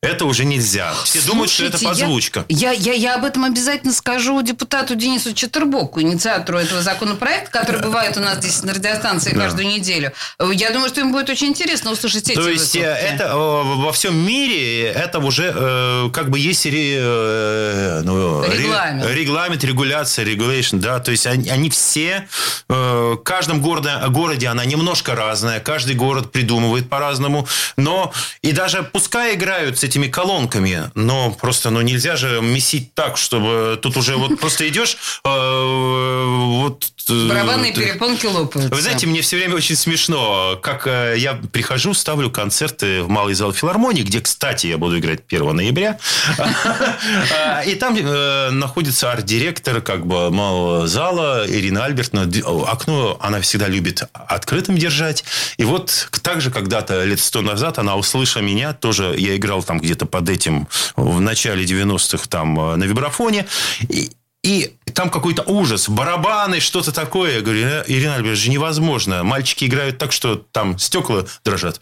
это 0.02 0.26
уже 0.26 0.44
нельзя. 0.44 0.94
Все 1.06 1.22
думают, 1.22 1.50
что 1.50 1.64
это 1.64 1.78
Слушайте, 1.78 2.02
подзвучка. 2.02 2.46
Я, 2.50 2.72
я, 2.72 2.92
я, 2.92 2.94
я 2.94 3.16
об 3.16 3.24
этом 3.24 3.46
обязательно 3.46 3.94
скажу 3.94 4.42
депутату 4.42 4.96
Денису 4.96 5.34
Четербоку, 5.34 6.02
инициатору 6.02 6.58
этого 6.58 6.82
законопроекта, 6.82 7.50
который 7.52 7.82
бывает 7.82 8.18
у 8.18 8.20
нас 8.20 8.40
здесь 8.40 8.64
на 8.64 8.74
радиостанции 8.74 9.32
каждую 9.32 9.68
неделю. 9.68 10.12
Я 10.52 10.72
думаю, 10.72 10.90
что 10.90 11.00
им 11.00 11.14
будет 11.14 11.30
очень 11.30 11.48
интересно 11.48 11.73
услышать 11.82 12.30
эти 12.30 12.36
То 12.36 12.48
есть 12.50 12.76
э, 12.76 12.82
это 12.82 13.36
во 13.36 13.92
всем 13.92 14.16
мире 14.16 14.84
это 14.88 15.20
уже 15.20 15.52
э, 15.56 16.10
как 16.14 16.30
бы 16.30 16.40
есть 16.40 16.66
ре- 16.66 16.98
э, 17.00 18.02
ну, 18.04 18.42
ре- 18.44 18.58
Регламент. 18.58 19.10
регламент, 19.12 19.64
регуляция, 19.64 20.26
регулейшн, 20.26 20.78
да. 20.80 21.00
То 21.00 21.12
есть 21.12 21.26
они, 21.28 21.50
они 21.50 21.70
все 21.70 22.28
в 22.68 23.18
каждом 23.24 23.62
городе, 23.62 23.92
городе 24.10 24.48
она 24.48 24.66
немножко 24.66 25.16
разная, 25.16 25.60
каждый 25.60 25.96
город 25.96 26.32
придумывает 26.32 26.90
по-разному, 26.90 27.48
но 27.78 28.12
и 28.42 28.52
даже 28.52 28.84
пускай 28.84 29.36
играют 29.36 29.80
с 29.80 29.84
этими 29.84 30.08
колонками, 30.08 30.92
но 30.96 31.32
просто 31.32 31.70
ну 31.70 31.82
нельзя 31.82 32.16
же 32.16 32.42
месить 32.42 32.94
так, 32.94 33.18
чтобы 33.18 33.80
тут 33.82 33.98
уже 33.98 34.16
вот 34.16 34.40
просто 34.40 34.68
идешь 34.70 34.98
вот 35.24 36.93
э, 37.10 37.28
Барабанные 37.28 37.74
перепонки 37.74 38.26
лопаются. 38.26 38.74
вы 38.74 38.82
знаете, 38.82 39.08
мне 39.08 39.22
все 39.22 39.38
время 39.38 39.56
очень 39.56 39.76
смешно, 39.76 40.60
как 40.62 40.88
э, 40.88 41.16
я 41.18 41.34
прихожу, 41.52 41.94
ставлю 41.94 42.30
концерты 42.30 43.04
в 43.04 43.10
Малый 43.10 43.34
зал 43.34 43.54
филармонии, 43.54 44.04
где, 44.04 44.22
кстати, 44.22 44.68
я 44.68 44.78
буду 44.78 45.00
играть 45.00 45.22
1 45.28 45.56
ноября. 45.56 46.00
И 47.66 47.76
там 47.76 47.96
э, 47.96 48.50
находится 48.52 49.12
арт-директор 49.12 49.82
как 49.82 50.06
бы 50.06 50.30
Малого 50.32 50.88
зала 50.88 51.46
Ирина 51.48 51.86
Альбертовна. 51.86 52.30
Окно 52.68 53.18
она 53.22 53.42
всегда 53.42 53.68
любит 53.68 54.04
открытым 54.14 54.78
держать. 54.78 55.24
И 55.58 55.64
вот 55.64 56.10
так 56.22 56.42
же 56.42 56.52
когда-то 56.52 57.04
лет 57.04 57.20
сто 57.20 57.42
назад 57.42 57.80
она 57.80 57.96
услышала 57.96 58.42
меня, 58.42 58.74
тоже 58.74 59.16
я 59.18 59.36
играл 59.36 59.64
там 59.64 59.80
где-то 59.80 60.06
под 60.06 60.30
этим 60.30 60.68
в 60.96 61.20
начале 61.22 61.66
90-х 61.66 62.28
там 62.30 62.80
на 62.80 62.84
вибрафоне. 62.84 63.46
И, 63.90 64.12
и 64.44 64.76
там 64.94 65.10
какой-то 65.10 65.42
ужас, 65.44 65.90
барабаны, 65.90 66.60
что-то 66.60 66.92
такое. 66.92 67.36
Я 67.36 67.42
говорю, 67.42 67.62
«Ирина- 67.62 67.84
Ирина 67.88 68.16
Альбертовна, 68.16 68.52
невозможно. 68.52 69.24
Мальчики 69.24 69.66
играют 69.66 69.98
так, 69.98 70.12
что 70.12 70.36
там 70.36 70.78
стекла 70.78 71.26
дрожат. 71.44 71.80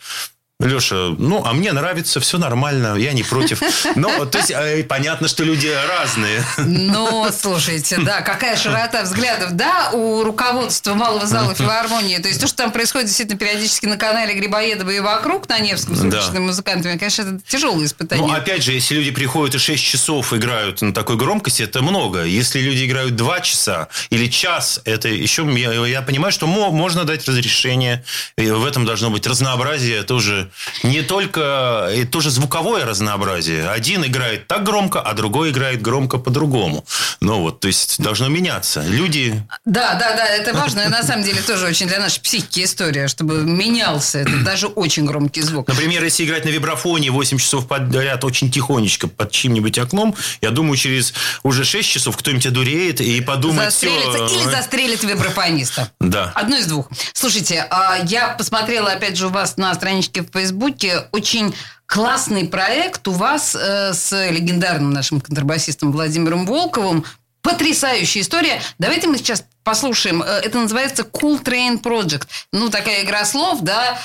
Леша, 0.62 1.16
ну, 1.18 1.44
а 1.46 1.54
мне 1.54 1.72
нравится, 1.72 2.20
все 2.20 2.38
нормально, 2.38 2.96
я 2.96 3.14
не 3.14 3.24
против. 3.24 3.62
Но, 3.96 4.26
то 4.26 4.38
есть, 4.38 4.52
э, 4.52 4.84
понятно, 4.84 5.28
что 5.28 5.44
люди 5.44 5.68
разные. 5.98 6.44
Ну, 6.58 7.28
слушайте, 7.38 7.98
да, 8.00 8.22
какая 8.22 8.56
широта 8.56 9.04
взглядов, 9.04 9.54
да, 9.54 9.90
у 9.94 10.24
руководства 10.24 10.94
Малого 10.94 11.26
зала 11.26 11.56
филармонии. 11.56 12.18
То 12.18 12.28
есть 12.28 12.40
то, 12.42 12.48
что 12.48 12.58
там 12.58 12.72
происходит 12.72 13.08
действительно 13.08 13.40
периодически 13.40 13.86
на 13.88 13.98
канале 13.98 14.34
Грибоедова 14.36 14.90
и 14.90 15.00
вокруг 15.00 15.50
на 15.50 15.60
Невском 15.60 15.96
с 15.96 16.00
Да. 16.02 16.18
уличными 16.20 16.44
музыкантами, 16.46 16.98
конечно, 16.98 17.22
это 17.24 17.40
тяжелое 17.48 17.86
испытание. 17.86 18.28
Ну, 18.28 18.34
опять 18.34 18.64
же, 18.64 18.74
если 18.74 18.96
люди 18.96 19.12
приходят 19.12 19.56
и 19.56 19.58
6 19.58 19.84
часов 19.84 20.34
играют 20.34 20.82
на 20.82 20.94
такой 20.94 21.16
громкости, 21.18 21.64
это 21.64 21.82
много. 21.82 22.24
Если 22.24 22.60
люди 22.60 22.86
играют 22.86 23.16
2 23.16 23.40
часа 23.42 23.88
или 24.10 24.28
час, 24.28 24.82
это 24.86 25.08
еще... 25.08 25.42
Я, 25.58 25.72
я 25.88 26.02
понимаю, 26.02 26.32
что 26.32 26.46
мо- 26.48 26.72
можно 26.72 27.04
дать 27.04 27.28
разрешение. 27.28 28.04
В 28.38 28.66
этом 28.66 28.86
должно 28.86 29.10
быть 29.10 29.26
разнообразие 29.28 30.04
тоже. 30.04 30.51
Не 30.84 31.02
только... 31.02 31.92
И 31.96 32.06
тоже 32.06 32.30
звуковое 32.30 32.86
разнообразие. 32.86 33.70
Один 33.70 34.06
играет 34.06 34.48
так 34.48 34.64
громко, 34.64 35.02
а 35.02 35.14
другой 35.14 35.52
играет 35.52 35.82
громко 35.82 36.18
по-другому. 36.18 36.86
Ну 37.20 37.42
вот, 37.42 37.60
то 37.60 37.68
есть 37.68 38.02
должно 38.02 38.28
меняться. 38.28 38.82
Люди... 38.82 39.44
Да, 39.66 39.96
да, 39.96 40.16
да, 40.16 40.26
это 40.26 40.54
важно. 40.54 40.82
И 40.82 40.88
на 40.88 41.04
самом 41.04 41.24
деле 41.24 41.42
тоже 41.42 41.68
очень 41.68 41.88
для 41.88 42.00
нашей 42.00 42.22
психики 42.22 42.64
история, 42.64 43.08
чтобы 43.08 43.44
менялся 43.44 44.20
этот 44.20 44.44
даже 44.44 44.68
очень 44.68 45.06
громкий 45.06 45.42
звук. 45.42 45.68
Например, 45.68 46.04
если 46.04 46.26
играть 46.26 46.46
на 46.46 46.50
вибрафоне 46.50 47.12
8 47.12 47.38
часов 47.38 47.68
подряд 47.68 48.24
очень 48.24 48.52
тихонечко 48.52 49.08
под 49.08 49.32
чьим-нибудь 49.32 49.78
окном, 49.78 50.16
я 50.42 50.52
думаю, 50.52 50.78
через 50.78 51.14
уже 51.44 51.64
6 51.64 51.88
часов 51.88 52.18
кто-нибудь 52.18 52.46
одуреет 52.46 53.02
и 53.02 53.22
подумает... 53.22 53.72
Застрелится 53.72 54.26
или 54.26 54.48
э, 54.48 54.52
застрелит 54.52 55.04
вибрафониста. 55.04 55.92
Да. 56.00 56.32
Одно 56.36 56.58
из 56.58 56.68
двух. 56.68 56.90
Слушайте, 57.14 57.66
а, 57.70 57.98
я 58.04 58.30
посмотрела, 58.30 58.92
опять 58.92 59.18
же, 59.18 59.28
у 59.28 59.30
вас 59.30 59.58
на 59.58 59.74
страничке 59.74 60.22
в 60.22 60.32
Фейсбуке 60.46 61.04
очень 61.12 61.54
классный 61.86 62.46
проект 62.48 63.08
у 63.08 63.12
вас 63.12 63.56
э, 63.56 63.94
с 63.94 64.12
легендарным 64.32 64.92
нашим 64.92 65.22
контрабасистом 65.22 65.92
Владимиром 65.92 66.48
Волковым. 66.48 67.06
Потрясающая 67.44 68.22
история. 68.24 68.60
Давайте 68.80 69.08
мы 69.08 69.18
сейчас 69.18 69.44
послушаем. 69.64 70.24
Э, 70.24 70.40
Это 70.44 70.58
называется 70.58 71.04
Cool 71.04 71.44
Train 71.44 71.80
Project. 71.82 72.24
Ну, 72.52 72.70
такая 72.70 73.04
игра 73.04 73.24
слов, 73.26 73.60
да, 73.62 74.00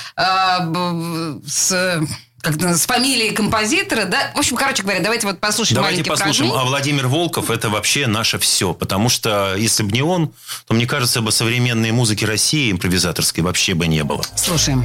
б- 0.66 1.40
с 1.48 2.00
как-то 2.42 2.76
с 2.76 2.86
фамилией 2.86 3.30
композитора, 3.32 4.04
да. 4.04 4.30
В 4.34 4.38
общем, 4.38 4.56
короче 4.56 4.82
говоря, 4.84 5.00
давайте 5.00 5.26
вот 5.26 5.40
послушаем 5.40 5.76
Давайте 5.82 6.04
послушаем. 6.04 6.50
фрагмент. 6.50 6.60
А 6.60 6.64
Владимир 6.64 7.06
Волков– 7.08 7.50
это 7.50 7.70
вообще 7.70 8.06
наше 8.06 8.38
все. 8.38 8.72
Потому 8.74 9.08
что 9.08 9.56
если 9.56 9.82
бы 9.84 9.90
не 9.92 10.02
он, 10.02 10.32
то, 10.66 10.74
мне 10.74 10.86
кажется, 10.86 11.22
бы 11.22 11.32
современной 11.32 11.90
музыки 11.92 12.24
России 12.24 12.70
импровизаторской 12.70 13.42
вообще 13.42 13.74
бы 13.74 13.86
не 13.88 14.04
было. 14.04 14.22
Слушаем. 14.36 14.84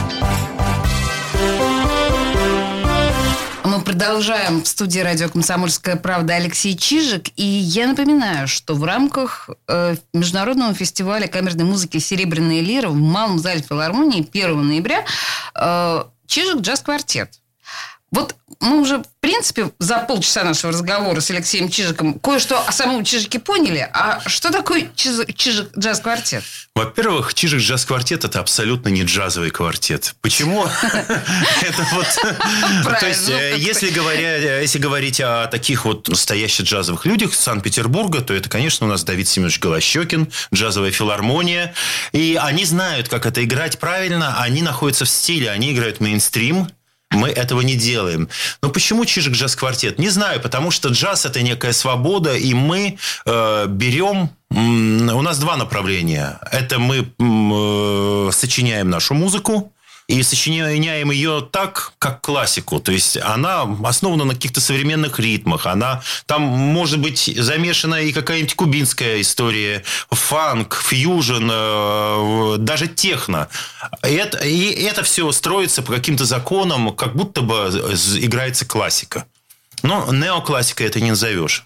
Продолжаем 4.01 4.63
в 4.63 4.67
студии 4.67 4.99
радио 4.99 5.29
«Комсомольская 5.29 5.95
правда» 5.95 6.33
Алексей 6.33 6.75
Чижик. 6.75 7.27
И 7.35 7.43
я 7.43 7.85
напоминаю, 7.85 8.47
что 8.47 8.73
в 8.73 8.83
рамках 8.83 9.47
э, 9.67 9.95
Международного 10.11 10.73
фестиваля 10.73 11.27
камерной 11.27 11.65
музыки 11.65 11.99
«Серебряная 11.99 12.61
лира» 12.61 12.89
в 12.89 12.95
Малом 12.95 13.37
зале 13.37 13.61
филармонии 13.61 14.27
1 14.27 14.67
ноября 14.67 15.05
э, 15.53 16.03
Чижик 16.25 16.61
джаз-квартет. 16.61 17.29
Вот 18.09 18.35
мы 18.59 18.81
уже, 18.81 19.03
принципе, 19.31 19.71
за 19.79 19.99
полчаса 19.99 20.43
нашего 20.43 20.73
разговора 20.73 21.21
с 21.21 21.31
Алексеем 21.31 21.69
Чижиком 21.69 22.19
кое-что 22.19 22.59
о 22.67 22.71
самом 22.73 23.05
Чижике 23.05 23.39
поняли. 23.39 23.89
А 23.93 24.19
что 24.27 24.51
такое 24.51 24.89
Чижик 24.93 25.69
джаз-квартет? 25.77 26.43
Во-первых, 26.75 27.33
Чижик 27.33 27.61
джаз-квартет– 27.61 28.23
это 28.25 28.41
абсолютно 28.41 28.89
не 28.89 29.03
джазовый 29.03 29.49
квартет. 29.49 30.15
Почему? 30.21 30.65
Это 31.61 31.87
вот... 31.93 32.07
То 32.99 33.07
есть, 33.07 33.29
э, 33.29 33.55
если 33.57 34.79
говорить 34.79 35.21
о 35.21 35.47
таких 35.47 35.85
вот 35.85 36.09
настоящих 36.09 36.65
джазовых 36.65 37.05
людях 37.05 37.33
Санкт-Петербурга, 37.33 38.19
то 38.19 38.33
это, 38.33 38.49
конечно, 38.49 38.85
у 38.85 38.89
нас 38.89 39.03
Давид 39.05 39.29
Семенович 39.29 39.59
Голощекин, 39.59 40.29
джазовая 40.53 40.91
филармония. 40.91 41.73
И 42.11 42.37
они 42.39 42.65
знают, 42.65 43.07
как 43.07 43.25
это 43.25 43.43
играть 43.43 43.79
правильно. 43.79 44.41
Они 44.41 44.61
находятся 44.61 45.05
в 45.05 45.09
стиле, 45.09 45.51
они 45.51 45.71
играют 45.71 46.01
мейнстрим, 46.01 46.67
мы 47.11 47.29
этого 47.29 47.61
не 47.61 47.75
делаем. 47.75 48.29
Но 48.61 48.69
почему 48.69 49.05
Чижик 49.05 49.33
джаз-квартет? 49.33 49.99
Не 49.99 50.09
знаю, 50.09 50.41
потому 50.41 50.71
что 50.71 50.89
джаз– 50.89 51.25
это 51.27 51.41
некая 51.41 51.73
свобода, 51.73 52.35
и 52.35 52.53
мы 52.53 52.97
э, 53.25 53.65
берем... 53.67 54.29
У 54.49 55.21
нас 55.21 55.39
два 55.39 55.55
направления. 55.55 56.39
Это 56.51 56.79
мы 56.79 57.07
э, 57.19 58.31
сочиняем 58.33 58.89
нашу 58.89 59.13
музыку, 59.13 59.71
и 60.11 60.23
сочиняем 60.23 61.09
ее 61.09 61.47
так, 61.51 61.93
как 61.97 62.21
классику. 62.21 62.79
То 62.79 62.91
есть 62.91 63.17
она 63.17 63.61
основана 63.83 64.25
на 64.25 64.33
каких-то 64.33 64.59
современных 64.59 65.19
ритмах. 65.19 65.65
Она 65.65 66.01
там 66.25 66.41
может 66.41 66.99
быть 66.99 67.31
замешана 67.37 67.95
и 67.95 68.11
какая-нибудь 68.11 68.55
кубинская 68.55 69.21
история, 69.21 69.83
фанк, 70.09 70.75
фьюжн, 70.75 71.49
э, 71.49 72.55
даже 72.59 72.87
техно. 72.87 73.47
Это, 74.01 74.39
и 74.39 74.71
это 74.83 75.03
все 75.03 75.31
строится 75.31 75.81
по 75.81 75.93
каким-то 75.93 76.25
законам, 76.25 76.93
как 76.93 77.15
будто 77.15 77.41
бы 77.41 77.69
играется 78.19 78.65
классика. 78.65 79.25
Но 79.81 80.11
неоклассика 80.11 80.83
это 80.83 80.99
не 80.99 81.11
назовешь. 81.11 81.65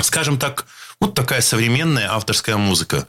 Скажем 0.00 0.38
так, 0.38 0.66
вот 1.00 1.14
такая 1.14 1.40
современная 1.40 2.12
авторская 2.12 2.56
музыка. 2.56 3.06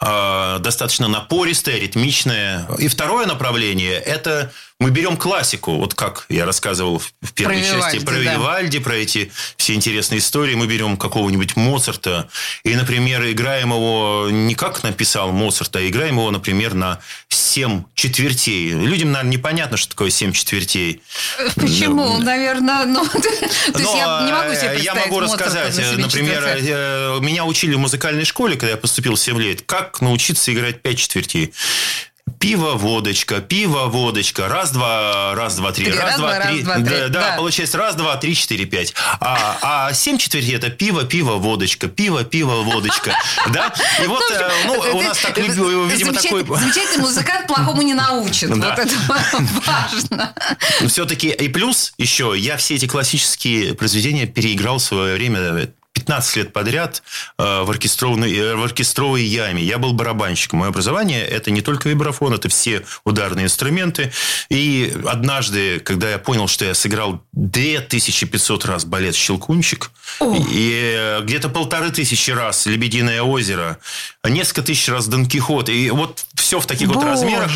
А, 0.00 0.58
достаточно 0.58 1.08
напористая, 1.08 1.78
ритмичная. 1.78 2.66
И 2.78 2.88
второе 2.88 3.26
направление– 3.26 3.94
это 4.06 4.52
мы 4.80 4.90
берем 4.90 5.16
классику, 5.16 5.76
вот 5.76 5.94
как 5.94 6.26
я 6.28 6.44
рассказывал 6.44 6.98
в 6.98 7.32
первой 7.32 7.58
про 7.58 7.62
части 7.62 7.96
Вивальди, 7.96 8.04
про 8.04 8.14
да. 8.14 8.34
Вивальди, 8.34 8.78
про 8.80 8.94
эти 8.96 9.32
все 9.56 9.74
интересные 9.74 10.18
истории. 10.18 10.56
Мы 10.56 10.66
берем 10.66 10.96
какого-нибудь 10.96 11.54
Моцарта 11.54 12.28
и, 12.64 12.74
например, 12.74 13.24
играем 13.30 13.70
его 13.70 14.28
не 14.30 14.54
как 14.56 14.82
написал 14.82 15.30
Моцарт, 15.30 15.76
а 15.76 15.88
играем 15.88 16.16
его, 16.16 16.30
например, 16.32 16.74
на 16.74 17.00
7 17.28 17.84
четвертей. 17.94 18.70
Людям, 18.70 19.12
наверное, 19.12 19.38
непонятно, 19.38 19.76
что 19.76 19.90
такое 19.90 20.10
7 20.10 20.32
четвертей. 20.32 21.02
Почему? 21.54 22.18
Ну, 22.18 22.18
наверное, 22.18 22.84
ну, 22.84 23.06
то 23.72 23.78
есть 23.78 23.94
я 23.94 24.22
не 24.26 24.32
могу 24.32 24.54
себе 24.54 24.78
Я 24.82 24.94
могу 24.96 25.20
рассказать, 25.20 25.76
например, 25.96 26.44
э, 26.44 27.18
меня 27.20 27.44
учили 27.44 27.74
в 27.74 27.78
музыкальной 27.78 28.24
школе, 28.24 28.56
когда 28.56 28.72
я 28.72 28.76
поступил 28.76 29.14
в 29.14 29.20
7 29.20 29.40
лет, 29.40 29.62
как 29.62 30.00
научиться 30.00 30.52
играть 30.52 30.82
5 30.82 30.98
четвертей. 30.98 31.54
Пиво, 32.44 32.74
водочка, 32.74 33.40
пиво, 33.40 33.86
водочка. 33.86 34.48
Раз, 34.48 34.70
два, 34.70 35.34
раз, 35.34 35.56
два, 35.56 35.72
три. 35.72 35.86
три 35.86 35.94
раз, 35.94 36.10
раз, 36.10 36.16
два, 36.18 36.40
три. 36.40 36.56
Раз, 36.58 36.64
два, 36.64 36.74
три. 36.74 36.84
Да, 36.84 37.08
да, 37.08 37.34
получается 37.38 37.78
раз, 37.78 37.94
два, 37.94 38.18
три, 38.18 38.34
четыре, 38.34 38.66
пять. 38.66 38.92
А, 39.18 39.56
а 39.62 39.92
семь 39.94 40.18
четвертей 40.18 40.54
это 40.54 40.68
пиво, 40.68 41.04
пиво, 41.04 41.36
водочка. 41.36 41.88
Пиво, 41.88 42.22
пиво, 42.22 42.56
водочка. 42.56 43.16
Да? 43.48 43.72
И 44.02 44.06
вот 44.06 44.22
ну, 44.66 44.74
э, 44.74 44.90
ну, 44.92 44.98
у 44.98 45.02
нас 45.02 45.20
так, 45.20 45.38
видимо, 45.38 46.12
такой... 46.12 46.44
Замечательный 46.44 47.04
музыкант 47.04 47.46
плохому 47.46 47.80
не 47.80 47.94
научит. 47.94 48.50
Вот 48.50 48.62
это 48.62 48.94
важно. 49.66 50.34
Все-таки 50.86 51.30
и 51.30 51.48
плюс 51.48 51.94
еще, 51.96 52.34
я 52.36 52.58
все 52.58 52.74
эти 52.74 52.84
классические 52.84 53.72
произведения 53.72 54.26
переиграл 54.26 54.76
в 54.76 54.82
свое 54.82 55.14
время 55.14 55.70
15 55.94 56.36
лет 56.36 56.52
подряд 56.52 57.02
э, 57.38 57.62
в 57.62 57.70
оркестровой, 57.70 58.36
э, 58.36 58.54
в 58.56 58.64
оркестровой 58.64 59.22
яме. 59.22 59.62
Я 59.62 59.78
был 59.78 59.92
барабанщиком. 59.92 60.58
Мое 60.58 60.68
образование– 60.68 61.24
это 61.26 61.50
не 61.50 61.62
только 61.62 61.88
вибрафон, 61.88 62.34
это 62.34 62.48
все 62.48 62.84
ударные 63.04 63.46
инструменты. 63.46 64.12
И 64.50 64.94
однажды, 65.06 65.80
когда 65.80 66.10
я 66.10 66.18
понял, 66.18 66.48
что 66.48 66.64
я 66.64 66.74
сыграл 66.74 67.22
2500 67.32 68.64
раз 68.66 68.84
балет 68.84 69.14
«Щелкунчик», 69.14 69.90
О. 70.18 70.34
и 70.36 70.94
э, 70.96 71.20
где-то 71.22 71.48
полторы 71.48 71.90
тысячи 71.90 72.32
раз 72.32 72.66
«Лебединое 72.66 73.22
озеро», 73.22 73.78
несколько 74.24 74.62
тысяч 74.62 74.88
раз 74.88 75.06
«Дон 75.06 75.26
Кихот», 75.26 75.68
и 75.68 75.90
вот 75.90 76.26
все 76.34 76.58
в 76.58 76.66
таких 76.66 76.88
Боже. 76.88 77.00
вот 77.00 77.06
размерах. 77.06 77.50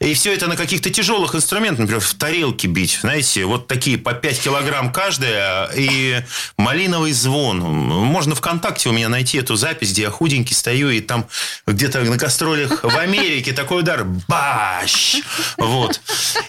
И 0.00 0.12
все 0.14 0.34
это 0.34 0.48
на 0.48 0.56
каких-то 0.56 0.90
тяжелых 0.90 1.36
инструментах, 1.36 1.80
например, 1.80 2.00
в 2.00 2.14
тарелке 2.14 2.66
бить. 2.66 2.98
Знаете, 3.00 3.44
вот 3.44 3.68
такие 3.68 3.96
по 3.96 4.12
5 4.12 4.40
килограмм 4.40 4.92
каждая, 4.92 5.70
и 5.74 6.22
малиновый 6.56 7.12
звон 7.12 7.75
можно 7.76 8.34
ВКонтакте 8.34 8.88
у 8.88 8.92
меня 8.92 9.08
найти 9.08 9.38
эту 9.38 9.56
запись, 9.56 9.92
где 9.92 10.02
я 10.02 10.10
худенький 10.10 10.54
стою, 10.54 10.90
и 10.90 11.00
там 11.00 11.26
где-то 11.66 12.00
на 12.00 12.18
кастролях 12.18 12.82
в 12.82 12.96
Америке 12.96 13.52
такой 13.52 13.80
удар. 13.80 14.04
Баш! 14.04 15.16
Вот. 15.58 16.00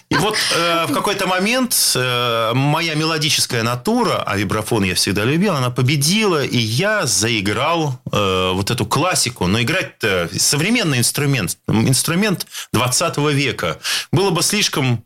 И 0.09 0.15
вот 0.15 0.37
э, 0.55 0.85
в 0.87 0.93
какой-то 0.93 1.27
момент 1.27 1.75
э, 1.95 2.51
моя 2.53 2.95
мелодическая 2.95 3.63
натура, 3.63 4.23
а 4.25 4.37
вибрафон 4.37 4.83
я 4.83 4.95
всегда 4.95 5.25
любил, 5.25 5.55
она 5.55 5.69
победила, 5.69 6.43
и 6.43 6.57
я 6.57 7.05
заиграл 7.05 7.99
э, 8.11 8.51
вот 8.53 8.71
эту 8.71 8.85
классику. 8.85 9.47
Но 9.47 9.61
играть-то 9.61 10.29
современный 10.37 10.99
инструмент, 10.99 11.57
инструмент 11.67 12.47
20 12.73 13.17
века. 13.17 13.79
Было 14.11 14.29
бы 14.29 14.41
слишком 14.41 15.03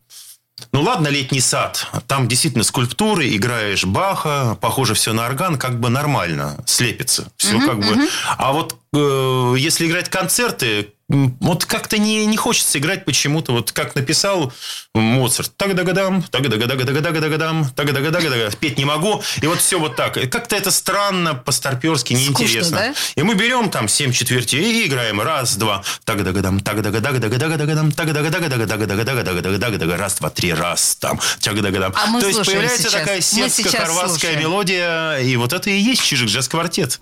ну 0.71 0.81
ладно, 0.81 1.07
летний 1.07 1.41
сад. 1.41 1.87
Там 2.07 2.27
действительно 2.27 2.63
скульптуры, 2.63 3.35
играешь 3.35 3.85
Баха, 3.85 4.57
похоже 4.61 4.93
все 4.93 5.13
на 5.13 5.25
орган, 5.25 5.57
как 5.57 5.79
бы 5.79 5.89
нормально, 5.89 6.57
слепится. 6.65 7.31
Все 7.37 7.57
угу, 7.57 7.65
как 7.65 7.77
угу. 7.79 7.87
бы. 7.87 8.07
А 8.37 8.51
вот 8.51 8.75
э, 8.93 9.55
если 9.57 9.87
играть 9.87 10.09
концерты, 10.09 10.93
вот 11.11 11.65
как-то 11.65 11.97
не, 11.97 12.25
не 12.25 12.37
хочется 12.37 12.79
играть 12.79 13.05
почему-то, 13.05 13.51
вот 13.51 13.71
как 13.71 13.95
написал 13.95 14.53
Моцарт, 14.93 15.51
так 15.57 15.75
дагадам, 15.75 16.23
так 16.23 16.47
дагадам, 16.47 16.77
дагадам, 16.77 17.65
так 17.75 17.93
дагадам, 17.93 18.51
петь 18.59 18.77
не 18.77 18.85
могу, 18.85 19.21
и 19.41 19.47
вот 19.47 19.59
все 19.59 19.79
вот 19.79 19.95
так. 19.95 20.13
Как-то 20.29 20.55
это 20.55 20.71
странно, 20.71 21.35
по-старперски, 21.35 22.13
неинтересно. 22.13 22.77
Да? 22.77 22.93
И 23.15 23.23
мы 23.23 23.35
берем 23.35 23.69
там 23.69 23.87
семь 23.87 24.11
четвертей 24.11 24.83
и 24.83 24.87
играем 24.87 25.21
раз, 25.21 25.55
два, 25.55 25.83
так 26.05 26.23
дагадам, 26.23 26.59
так 26.59 26.81
дагадам, 26.81 27.19
дагадам, 27.19 27.91
так 27.91 28.13
дагадам, 28.13 29.91
раз, 29.99 30.15
два, 30.15 30.29
три, 30.29 30.53
раз, 30.53 30.95
там, 30.95 31.19
так 31.41 31.61
дагадам. 31.61 31.93
То 31.93 32.27
есть 32.27 32.45
появляется 32.45 32.91
такая 32.91 33.21
сербско-хорватская 33.21 34.37
мелодия, 34.37 35.17
и 35.17 35.35
вот 35.35 35.53
это 35.53 35.69
и 35.69 35.77
есть 35.77 36.03
чижик 36.03 36.29
джаз-квартет. 36.29 36.99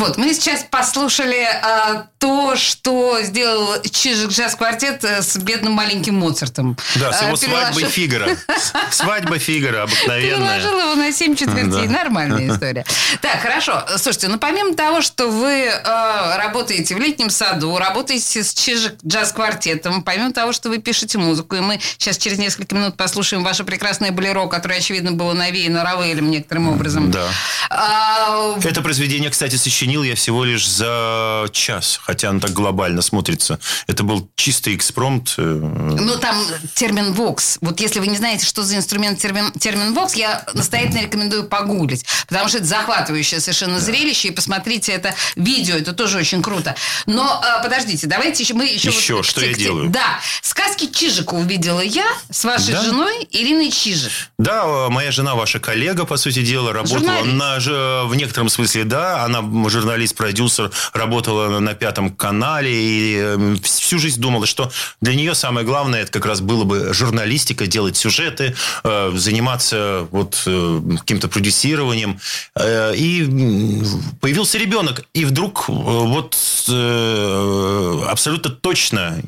Вот, 0.00 0.16
мы 0.16 0.32
сейчас 0.32 0.64
послушали 0.64 1.42
а, 1.42 2.08
то, 2.20 2.54
что 2.56 3.20
сделал 3.22 3.82
Чижик 3.82 4.30
Джаз 4.30 4.54
Квартет 4.54 5.04
э, 5.04 5.22
с 5.22 5.36
бедным 5.36 5.72
маленьким 5.72 6.14
Моцартом. 6.14 6.76
Да, 6.96 7.12
с 7.12 7.22
его 7.22 7.34
а, 7.34 7.36
свадьбой 7.36 7.84
Фигара. 7.84 8.36
Свадьба 8.90 9.38
Фигара 9.38 9.82
обыкновенная. 9.82 10.58
Переложил 10.58 10.80
его 10.80 10.94
на 10.94 11.12
7 11.12 11.36
четвертей. 11.36 11.88
Да. 11.88 11.92
Нормальная 11.92 12.48
история. 12.54 12.86
Так, 13.20 13.42
хорошо. 13.42 13.84
Слушайте, 13.96 14.28
ну 14.28 14.38
помимо 14.38 14.74
того, 14.74 15.02
что 15.02 15.28
вы 15.28 15.64
э, 15.66 16.36
работаете 16.36 16.94
в 16.94 16.98
летнем 16.98 17.30
саду, 17.30 17.76
работаете 17.76 18.42
с 18.42 18.54
Чижик 18.54 18.94
Джаз 19.06 19.32
Квартетом, 19.32 20.02
помимо 20.02 20.32
того, 20.32 20.52
что 20.52 20.68
вы 20.68 20.78
пишете 20.78 21.18
музыку, 21.18 21.56
и 21.56 21.60
мы 21.60 21.78
сейчас 21.98 22.16
через 22.16 22.38
несколько 22.38 22.74
минут 22.74 22.96
послушаем 22.96 23.44
ваше 23.44 23.64
прекрасное 23.64 24.12
болеро, 24.12 24.46
которое, 24.46 24.76
очевидно, 24.78 25.12
было 25.12 25.32
навеяно 25.34 25.84
Равелем 25.84 26.30
некоторым 26.30 26.68
образом. 26.68 27.10
Да. 27.10 27.28
А, 27.70 28.56
Это 28.62 28.82
произведение, 28.82 29.30
кстати, 29.30 29.56
сочинено 29.56 29.90
оценил 29.90 30.02
я 30.04 30.14
всего 30.14 30.44
лишь 30.44 30.68
за 30.68 31.48
час, 31.52 32.00
хотя 32.10 32.28
он 32.28 32.40
так 32.40 32.50
глобально 32.52 33.02
смотрится. 33.02 33.60
Это 33.86 34.02
был 34.02 34.28
чистый 34.34 34.74
экспромт. 34.74 35.34
э, 35.38 35.42
Ну, 35.42 36.16
там 36.18 36.36
термин 36.74 37.12
«вокс». 37.12 37.58
Вот 37.60 37.78
если 37.80 38.00
вы 38.00 38.08
не 38.08 38.16
знаете, 38.16 38.44
что 38.44 38.64
за 38.64 38.74
инструмент 38.76 39.20
термин, 39.20 39.52
термин 39.52 39.94
«вокс», 39.94 40.14
я 40.14 40.44
настоятельно 40.54 41.02
рекомендую 41.02 41.44
погуглить, 41.44 42.04
потому 42.26 42.48
что 42.48 42.58
это 42.58 42.66
захватывающее 42.66 43.38
совершенно 43.38 43.78
зрелище, 43.78 44.28
и 44.28 44.30
посмотрите 44.32 44.90
это 44.90 45.14
видео, 45.36 45.76
это 45.76 45.92
тоже 45.92 46.18
очень 46.18 46.42
круто. 46.42 46.74
Но 47.06 47.40
э, 47.44 47.62
подождите, 47.62 48.08
давайте 48.08 48.42
еще 48.42 48.54
мы 48.54 48.64
еще... 48.66 48.88
Еще, 48.88 49.22
что 49.22 49.40
я 49.44 49.54
делаю? 49.54 49.88
Да, 49.90 50.18
сказки 50.42 50.86
Чижика 50.86 51.34
увидела 51.34 51.80
я 51.80 52.06
с 52.28 52.42
вашей 52.44 52.72
Да? 52.72 52.82
женой 52.82 53.28
Ириной 53.30 53.70
Чижик. 53.70 54.10
Да, 54.36 54.64
э, 54.64 54.88
моя 54.88 55.12
жена, 55.12 55.36
ваша 55.36 55.60
коллега, 55.60 56.04
по 56.06 56.16
сути 56.16 56.42
дела, 56.42 56.72
работала 56.72 57.22
Журналист. 57.22 57.68
на, 57.68 58.04
в 58.06 58.14
некотором 58.16 58.48
смысле, 58.48 58.82
да, 58.82 59.22
она 59.24 59.42
журналист, 59.70 60.16
продюсер, 60.16 60.72
работала 60.92 61.60
на 61.60 61.74
пятом 61.74 61.99
канале 62.08 62.72
и 62.72 63.16
э, 63.20 63.56
всю 63.62 63.98
жизнь 63.98 64.20
думала, 64.20 64.46
что 64.46 64.72
для 65.02 65.14
нее 65.14 65.34
самое 65.34 65.66
главное, 65.66 66.02
это 66.02 66.12
как 66.12 66.24
раз 66.24 66.40
было 66.40 66.64
бы 66.64 66.94
журналистика, 66.94 67.66
делать 67.66 67.98
сюжеты, 67.98 68.54
э, 68.84 69.12
заниматься 69.14 70.08
вот 70.10 70.42
э, 70.46 70.80
каким-то 70.98 71.28
продюсированием. 71.28 72.18
Э, 72.56 72.94
И 72.96 73.82
появился 74.20 74.56
ребенок, 74.56 75.04
и 75.12 75.24
вдруг 75.24 75.68
вот 75.68 76.36
абсолютно 78.08 78.50
точно 78.50 79.20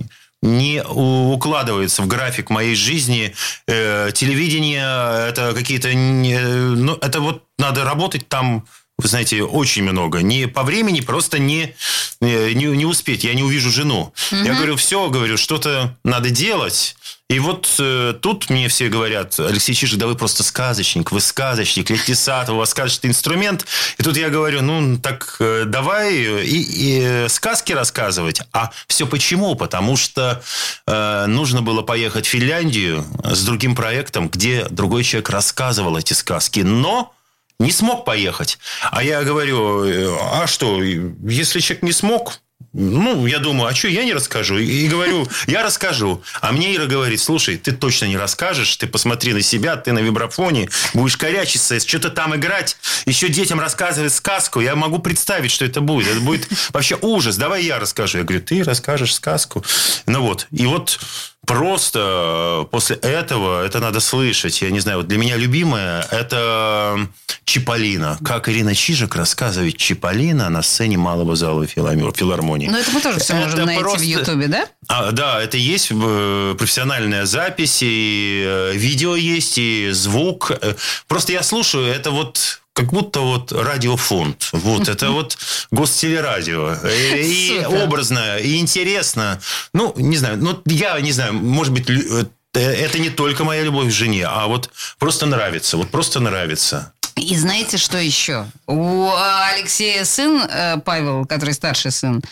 не 0.43 0.83
укладывается 0.83 2.03
в 2.03 2.07
график 2.07 2.51
моей 2.51 2.75
жизни. 2.75 3.35
Телевидение 3.67 5.29
это 5.29 5.53
какие-то... 5.55 5.89
Ну, 5.93 6.95
это 7.01 7.21
вот 7.21 7.45
надо 7.59 7.85
работать 7.85 8.29
там 8.29 8.65
вы 9.03 9.09
знаете, 9.09 9.43
очень 9.43 9.83
много. 9.83 10.23
Не 10.23 10.47
по 10.47 10.63
времени, 10.63 11.01
просто 11.01 11.39
не, 11.39 11.75
не, 12.21 12.55
не 12.55 12.87
успеть. 12.87 13.25
Я 13.25 13.35
не 13.35 13.43
увижу 13.43 13.71
жену. 13.71 14.13
Я 14.31 14.55
говорю, 14.55 14.77
все, 14.77 15.09
говорю, 15.09 15.37
что-то 15.37 15.97
надо 16.05 16.31
делать. 16.31 16.97
И 17.33 17.39
вот 17.39 17.77
э, 17.79 18.15
тут 18.21 18.51
мне 18.51 18.69
все 18.69 18.91
говорят, 18.91 19.41
Алексей 19.41 19.73
Чижик, 19.75 19.99
да 19.99 20.07
вы 20.07 20.17
просто 20.17 20.43
сказочник, 20.43 21.13
вы 21.13 21.21
сказочник, 21.23 21.89
Летисат, 21.89 22.51
у 22.51 22.57
вас 22.57 22.71
сказочный 22.71 23.09
инструмент. 23.09 23.65
И 23.97 24.03
тут 24.03 24.19
я 24.19 24.29
говорю, 24.29 24.61
ну 24.61 24.99
так 24.99 25.37
э, 25.41 25.65
давай 25.67 26.15
и, 26.15 27.25
и 27.25 27.29
сказки 27.29 27.73
рассказывать. 27.73 28.43
А 28.53 28.71
все 28.87 29.07
почему? 29.07 29.55
Потому 29.55 29.97
что 29.97 30.43
э, 30.87 31.25
нужно 31.27 31.63
было 31.63 31.81
поехать 31.81 32.27
в 32.27 32.29
Финляндию 32.29 33.07
с 33.25 33.43
другим 33.45 33.75
проектом, 33.75 34.29
где 34.29 34.67
другой 34.69 35.03
человек 35.03 35.31
рассказывал 35.31 35.97
эти 35.97 36.13
сказки. 36.13 36.61
Но 36.61 37.15
не 37.63 37.73
смог 37.73 38.05
поехать. 38.05 38.59
А 38.91 39.03
я 39.03 39.23
говорю, 39.23 39.85
э, 39.85 40.17
а 40.33 40.47
что, 40.47 40.83
если 40.83 41.61
человек 41.61 41.83
не 41.83 41.93
смог, 41.93 42.41
ну, 42.73 43.27
я 43.27 43.39
думаю, 43.39 43.69
а 43.69 43.75
что, 43.75 43.89
я 43.89 44.05
не 44.05 44.15
расскажу? 44.15 44.57
И, 44.59 44.89
говорю, 44.89 45.29
я 45.47 45.63
расскажу. 45.63 46.23
А 46.41 46.53
мне 46.53 46.75
Ира 46.75 46.87
говорит, 46.87 47.21
слушай, 47.21 47.59
ты 47.59 47.73
точно 47.73 48.07
не 48.07 48.17
расскажешь, 48.17 48.77
ты 48.77 48.87
посмотри 48.87 49.35
на 49.35 49.43
себя, 49.43 49.77
ты 49.77 49.93
на 49.93 49.99
вибрафоне, 49.99 50.71
будешь 50.95 51.17
корячиться, 51.17 51.79
что-то 51.81 52.11
там 52.11 52.35
играть, 52.35 52.77
еще 53.05 53.29
детям 53.29 53.61
рассказывать 53.61 54.15
сказку. 54.15 54.61
Я 54.61 54.75
могу 54.75 55.01
представить, 55.01 55.51
что 55.51 55.65
это 55.65 55.81
будет. 55.81 56.09
Это 56.09 56.21
будет 56.21 56.49
вообще 56.73 56.97
ужас. 57.01 57.37
Давай 57.37 57.63
я 57.65 57.79
расскажу. 57.79 58.19
Я 58.19 58.25
говорю, 58.25 58.43
ты 58.43 58.63
расскажешь 58.63 59.15
сказку. 59.15 59.65
Ну 60.07 60.23
вот. 60.23 60.47
И 60.51 60.65
вот 60.67 60.99
просто 61.47 62.67
после 62.71 62.97
этого 62.97 63.65
это 63.65 63.81
надо 63.81 64.01
слышать. 64.01 64.63
Я 64.63 64.71
не 64.71 64.81
знаю, 64.81 64.99
вот 64.99 65.09
для 65.09 65.19
меня 65.19 65.37
любимое 65.37 66.07
это 66.11 67.09
Чиполлино. 67.45 68.19
Как 68.25 68.49
Ирина 68.49 68.75
Чижик 68.75 69.15
рассказывает 69.17 69.77
Чиполлино 69.77 70.49
на 70.49 70.63
сцене 70.63 70.97
Малого 70.97 71.37
зала 71.37 71.65
филармо- 71.65 72.17
филармонии. 72.17 72.69
Но 72.69 72.79
это 72.79 72.91
мы 72.93 73.01
тоже 73.01 73.19
все 73.21 73.35
можем 73.35 73.55
Это 73.55 73.65
найти 73.67 73.81
просто- 73.83 73.99
в 74.01 74.03
Ютубе, 74.03 74.49
да? 74.49 74.67
А, 74.89 75.11
да, 75.13 75.43
это 75.43 75.57
есть 75.57 75.89
э, 75.91 76.55
профессиональная 76.59 77.27
запись, 77.27 77.81
и 77.83 78.43
э, 78.47 78.73
видео 78.75 79.17
есть, 79.17 79.59
и 79.59 79.91
звук. 79.93 80.51
Э, 80.51 80.75
Просто 81.09 81.33
я 81.33 81.43
слушаю, 81.43 81.85
это 81.87 82.11
вот 82.11 82.62
как 82.75 82.93
будто 82.93 83.21
вот 83.21 83.53
радиофонд. 83.53 84.49
Вот, 84.53 84.89
это 84.89 85.11
вот 85.11 85.37
гостелерадио. 85.71 86.77
Э, 86.83 87.21
И 87.21 87.65
образно, 87.85 88.39
и 88.39 88.57
интересно. 88.59 89.41
Ну, 89.75 89.93
не 89.97 90.17
знаю, 90.17 90.39
ну, 90.39 90.61
я 90.67 91.01
не 91.01 91.13
знаю, 91.13 91.35
может 91.35 91.73
быть, 91.73 91.89
лю- 91.91 92.27
э, 92.55 92.61
это 92.61 92.99
не 92.99 93.11
только 93.11 93.45
моя 93.45 93.63
любовь 93.63 93.89
к 93.89 93.93
жене, 93.93 94.27
а 94.27 94.47
вот 94.47 94.71
просто 94.99 95.27
нравится, 95.27 95.77
вот 95.77 95.91
просто 95.91 96.21
нравится. 96.21 96.93
И 97.17 97.37
знаете, 97.37 97.77
что 97.77 97.99
еще? 97.99 98.47
У 98.67 99.11
Алексея 99.53 100.05
сын 100.05 100.43
э, 100.49 100.79
Павел, 100.85 101.27
который 101.27 101.55
старший 101.55 101.91
сын, 101.91 102.23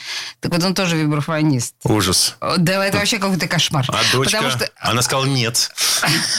так 0.41 0.53
вот 0.53 0.63
он 0.65 0.75
тоже 0.75 0.97
вибрафонист. 0.97 1.75
Ужас. 1.85 2.37
Да, 2.59 2.85
это 2.85 2.99
вообще 2.99 3.19
какой-то 3.19 3.47
кошмар. 3.47 3.85
А 3.89 4.01
дочка, 4.13 4.39
Потому 4.39 4.51
что 4.51 4.71
она 4.79 5.03
сказала 5.03 5.27
нет. 5.27 5.71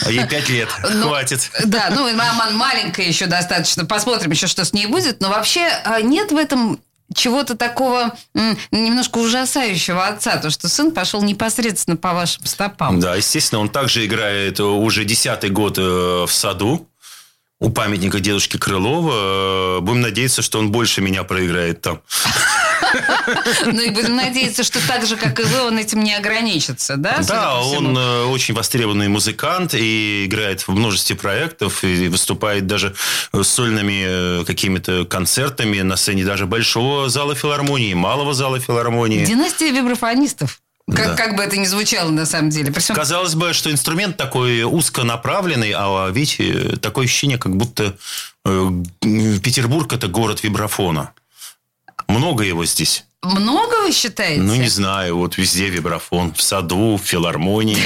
А 0.04 0.10
Ей 0.10 0.26
пять 0.26 0.48
лет, 0.48 0.68
Ну, 0.92 1.08
хватит. 1.08 1.50
Да, 1.64 1.90
ну, 1.90 2.12
мама 2.14 2.50
маленькая 2.50 3.06
еще 3.06 3.26
достаточно. 3.26 3.84
Посмотрим 3.84 4.30
еще, 4.30 4.46
что 4.46 4.64
с 4.64 4.72
ней 4.72 4.86
будет. 4.86 5.20
Но 5.20 5.28
вообще 5.30 5.68
а, 5.84 6.00
нет 6.00 6.32
в 6.32 6.36
этом 6.36 6.80
чего-то 7.14 7.56
такого 7.56 8.14
немножко 8.70 9.18
ужасающего 9.18 10.06
отца, 10.06 10.38
то, 10.38 10.50
что 10.50 10.68
сын 10.68 10.92
пошел 10.92 11.22
непосредственно 11.22 11.96
по 11.96 12.12
вашим 12.12 12.44
стопам. 12.46 13.00
Да, 13.00 13.16
естественно, 13.16 13.60
он 13.60 13.68
также 13.68 14.06
играет 14.06 14.60
уже 14.60 15.04
десятый 15.04 15.50
год 15.50 15.78
э, 15.78 16.24
в 16.26 16.30
саду 16.30 16.88
у 17.62 17.70
памятника 17.70 18.20
дедушки 18.20 18.56
Крылова. 18.58 19.78
Э, 19.78 19.80
Будем 19.80 20.00
надеяться, 20.00 20.42
что 20.42 20.58
он 20.58 20.70
больше 20.72 21.00
меня 21.00 21.22
проиграет 21.22 21.80
там. 21.80 22.00
Ну 23.64 23.80
и 23.80 23.90
будем 23.90 24.16
надеяться, 24.16 24.64
что 24.64 24.86
так 24.86 25.06
же, 25.06 25.16
как 25.16 25.38
и 25.40 25.44
вы, 25.44 25.62
он 25.62 25.78
этим 25.78 26.02
не 26.02 26.14
ограничится, 26.14 26.96
да? 26.96 27.20
Да, 27.26 27.60
он 27.60 27.96
э, 27.96 28.24
очень 28.24 28.54
востребованный 28.54 29.08
музыкант 29.08 29.74
и 29.74 30.26
играет 30.26 30.66
в 30.66 30.72
множестве 30.72 31.16
проектов 31.16 31.84
и 31.84 32.08
выступает 32.08 32.66
даже 32.66 32.94
сольными 33.42 34.40
э, 34.42 34.44
какими-то 34.44 35.04
концертами 35.04 35.80
на 35.80 35.96
сцене 35.96 36.24
даже 36.24 36.46
большого 36.46 37.08
зала 37.08 37.34
филармонии, 37.34 37.94
малого 37.94 38.34
зала 38.34 38.60
филармонии. 38.60 39.24
Династия 39.24 39.70
вибрафонистов. 39.70 40.61
Как, 40.90 41.06
Да. 41.08 41.14
как 41.16 41.36
бы 41.36 41.42
это 41.44 41.56
ни 41.56 41.64
звучало 41.64 42.10
на 42.10 42.26
самом 42.26 42.50
деле. 42.50 42.72
При 42.72 42.80
всем- 42.80 42.96
Казалось 42.96 43.34
бы, 43.34 43.52
что 43.52 43.70
инструмент 43.70 44.16
такой 44.16 44.64
узконаправленный, 44.64 45.72
а 45.76 46.08
видите, 46.10 46.76
такое 46.76 47.04
ощущение, 47.06 47.38
как 47.38 47.56
будто 47.56 47.96
э, 48.44 48.70
Петербург– 49.00 49.92
это 49.94 50.08
город 50.08 50.42
вибрафона. 50.42 51.12
Много 52.08 52.42
его 52.44 52.64
здесь. 52.66 53.04
Много 53.22 53.82
вы 53.82 53.92
считаете? 53.92 54.42
Ну, 54.42 54.56
не 54.56 54.68
знаю, 54.68 55.16
вот 55.16 55.38
везде 55.38 55.68
вибрафон, 55.68 56.34
в 56.34 56.42
саду, 56.42 56.96
в 56.96 57.06
филармонии. 57.06 57.78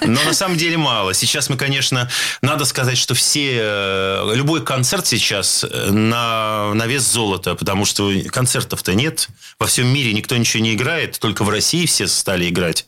Но 0.00 0.22
на 0.22 0.32
самом 0.32 0.56
деле 0.56 0.78
мало. 0.78 1.12
Сейчас 1.12 1.50
мы, 1.50 1.58
конечно, 1.58 2.08
надо 2.40 2.64
сказать, 2.64 2.96
что 2.96 3.14
все, 3.14 3.58
э, 3.60 4.32
любой 4.34 4.64
концерт 4.64 5.06
сейчас 5.06 5.62
э, 5.62 5.90
на, 5.90 6.72
на 6.72 6.86
вес 6.86 7.02
золота, 7.02 7.54
потому 7.54 7.84
что 7.84 8.10
концертов-то 8.28 8.94
нет. 8.94 9.28
Во 9.58 9.66
всем 9.66 9.88
мире 9.88 10.14
никто 10.14 10.34
ничего 10.38 10.62
не 10.62 10.72
играет, 10.72 11.18
только 11.18 11.44
в 11.44 11.50
России 11.50 11.84
все 11.84 12.06
стали 12.06 12.48
играть. 12.48 12.86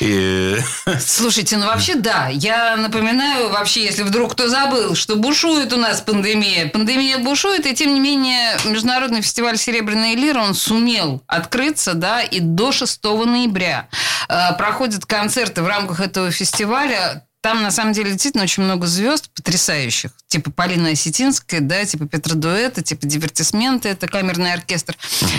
И 0.00 0.58
Слушайте, 1.00 1.56
ну 1.56 1.66
вообще 1.66 1.94
да. 1.94 2.28
Я 2.28 2.76
напоминаю, 2.76 3.50
вообще, 3.50 3.84
если 3.84 4.02
вдруг 4.02 4.32
кто 4.32 4.48
забыл, 4.48 4.94
что 4.94 5.16
бушует 5.16 5.72
у 5.72 5.76
нас 5.76 6.00
пандемия. 6.00 6.68
Пандемия 6.68 7.18
бушует, 7.18 7.66
и 7.66 7.74
тем 7.74 7.94
не 7.94 8.00
менее 8.00 8.58
Международный 8.64 9.22
фестиваль 9.22 9.56
«Серебряная 9.56 10.14
лира», 10.14 10.40
он 10.40 10.54
сумел 10.54 11.22
открыться, 11.26 11.94
да, 11.94 12.22
и 12.22 12.40
до 12.40 12.72
6 12.72 13.02
ноября 13.04 13.88
э, 14.28 14.54
проходят 14.58 15.06
концерты 15.06 15.62
в 15.62 15.68
рамках 15.68 16.00
этого 16.00 16.30
фестиваля. 16.30 17.26
Там, 17.42 17.60
на 17.60 17.72
самом 17.72 17.92
деле, 17.92 18.12
действительно 18.12 18.44
очень 18.44 18.62
много 18.62 18.86
звезд 18.86 19.28
потрясающих. 19.34 20.12
Типа 20.28 20.52
Полина 20.52 20.90
Осетинская, 20.90 21.60
да, 21.60 21.84
типа 21.84 22.06
Петра 22.06 22.36
Дуэта, 22.36 22.82
типа 22.82 23.04
Дивертисменты, 23.04 23.88
это 23.88 24.06
камерный 24.06 24.52
оркестр. 24.52 24.96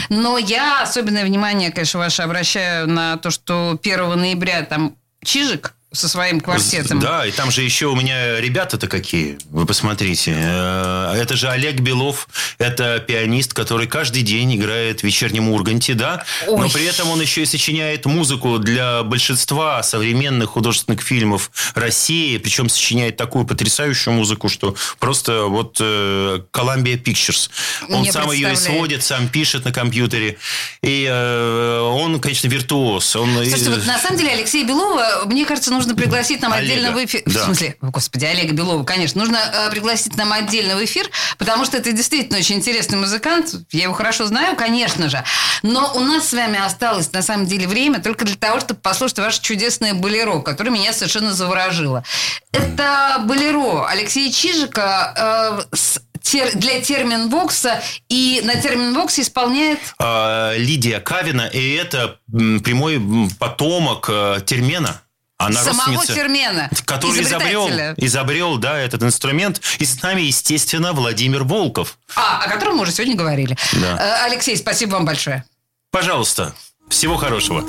Но 0.09 0.37
я 0.37 0.81
особенное 0.81 1.23
внимание, 1.23 1.71
конечно, 1.71 1.99
ваше 2.01 2.23
обращаю 2.23 2.89
на 2.89 3.15
то, 3.17 3.31
что 3.31 3.79
1 3.81 4.19
ноября 4.19 4.63
там 4.63 4.97
Чижик 5.23 5.73
со 5.93 6.09
своим 6.09 6.41
квартетом. 6.41 6.99
Да, 6.99 7.25
и 7.25 7.31
там 7.31 7.51
же 7.51 7.61
еще 7.61 7.85
у 7.85 7.95
меня 7.95 8.41
ребята-то 8.41 8.87
какие. 8.87 9.37
Вы 9.51 9.65
посмотрите. 9.67 10.33
Э, 10.35 11.13
Это 11.15 11.35
же 11.37 11.49
Олег 11.49 11.81
Белов. 11.81 12.27
Это 12.57 12.99
пианист, 12.99 13.53
который 13.53 13.85
каждый 13.85 14.23
день 14.23 14.55
играет 14.55 15.01
в 15.01 15.03
вечернем 15.03 15.49
Урганте, 15.49 15.93
да? 15.93 16.25
Но 16.47 16.53
Ой. 16.55 16.71
при 16.71 16.85
этом 16.85 17.11
он 17.11 17.21
еще 17.21 17.43
и 17.43 17.45
сочиняет 17.45 18.05
музыку 18.05 18.57
для 18.57 19.03
большинства 19.03 19.83
современных 19.83 20.49
художественных 20.49 21.01
фильмов 21.01 21.51
России. 21.75 22.37
Причем 22.39 22.69
сочиняет 22.69 23.15
такую 23.17 23.45
потрясающую 23.45 24.15
музыку, 24.15 24.49
что 24.49 24.75
просто 24.97 25.43
вот 25.43 25.77
э, 25.79 26.39
Columbia 26.51 27.01
Pictures. 27.01 27.51
Он 27.89 28.01
Не 28.01 28.11
сам 28.11 28.31
ее 28.31 28.53
и 28.53 28.55
сводит, 28.55 29.03
сам 29.03 29.27
пишет 29.27 29.63
на 29.65 29.71
компьютере. 29.71 30.37
И 30.81 31.07
э, 31.07 31.79
он, 31.79 32.19
конечно, 32.19 32.47
виртуоз. 32.47 33.15
Он, 33.15 33.29
Слушайте, 33.35 33.69
вот 33.69 33.85
на 33.85 33.99
самом 33.99 34.17
деле 34.17 34.31
Алексея 34.31 34.65
Белова, 34.65 35.25
мне 35.25 35.45
кажется, 35.45 35.71
нужно 35.71 35.82
пригласить 35.89 36.41
нам 36.41 36.53
Олега, 36.53 36.73
отдельно 36.73 36.91
в 36.93 37.05
эфир. 37.05 37.23
В 37.25 37.33
да. 37.33 37.45
смысле, 37.45 37.75
о, 37.81 37.87
господи, 37.87 38.25
Олега 38.25 38.53
Белова, 38.53 38.83
конечно. 38.85 39.19
Нужно 39.19 39.37
э, 39.37 39.69
пригласить 39.69 40.15
нам 40.15 40.31
отдельно 40.31 40.77
в 40.77 40.83
эфир, 40.83 41.09
потому 41.37 41.65
что 41.65 41.77
это 41.77 41.91
действительно 41.91 42.39
очень 42.39 42.53
очень 42.53 42.59
интересный 42.59 42.99
музыкант. 42.99 43.55
Я 43.71 43.83
его 43.83 43.93
хорошо 43.93 44.25
знаю, 44.25 44.55
конечно 44.55 45.09
же. 45.09 45.23
Но 45.63 45.93
у 45.95 46.01
нас 46.01 46.29
с 46.29 46.33
вами 46.33 46.63
осталось, 46.63 47.11
на 47.11 47.21
самом 47.21 47.47
деле, 47.47 47.67
время 47.67 47.99
только 47.99 48.25
для 48.25 48.35
того, 48.35 48.59
чтобы 48.59 48.79
послушать 48.79 49.19
ваше 49.19 49.41
чудесное 49.41 49.93
болеро, 49.93 50.39
которое 50.39 50.69
меня 50.69 50.93
совершенно 50.93 51.33
заворожило. 51.33 52.03
Это 52.51 53.23
болеро 53.25 53.87
Алексея 53.87 54.31
Чижика 54.31 55.65
э, 55.71 55.75
с 55.75 55.99
тер, 56.21 56.51
для 56.55 56.81
терминвокса, 56.81 57.81
и 58.09 58.41
на 58.43 58.55
терминвоксе 58.55 59.21
исполняет... 59.21 59.79
А, 59.99 60.55
Лидия 60.55 60.99
Кавина, 60.99 61.47
и 61.47 61.73
это 61.75 62.19
прямой 62.27 63.01
потомок 63.39 64.09
э, 64.09 64.41
термена. 64.45 65.01
Она 65.45 65.63
Самого 65.63 66.05
Термена. 66.05 66.69
Который 66.85 67.21
изобрел, 67.21 67.69
изобрел, 67.97 68.57
да, 68.57 68.77
этот 68.77 69.03
инструмент. 69.03 69.61
И 69.79 69.85
с 69.85 70.01
нами, 70.01 70.21
естественно, 70.21 70.93
Владимир 70.93 71.43
Волков. 71.43 71.97
А, 72.15 72.43
о 72.43 72.49
котором 72.49 72.77
мы 72.77 72.83
уже 72.83 72.91
сегодня 72.91 73.15
говорили. 73.15 73.57
Да. 73.73 73.97
Э, 73.99 74.25
Алексей, 74.25 74.57
спасибо 74.57 74.93
вам 74.93 75.05
большое. 75.05 75.43
Пожалуйста. 75.91 76.53
Всего 76.89 77.17
хорошего. 77.17 77.63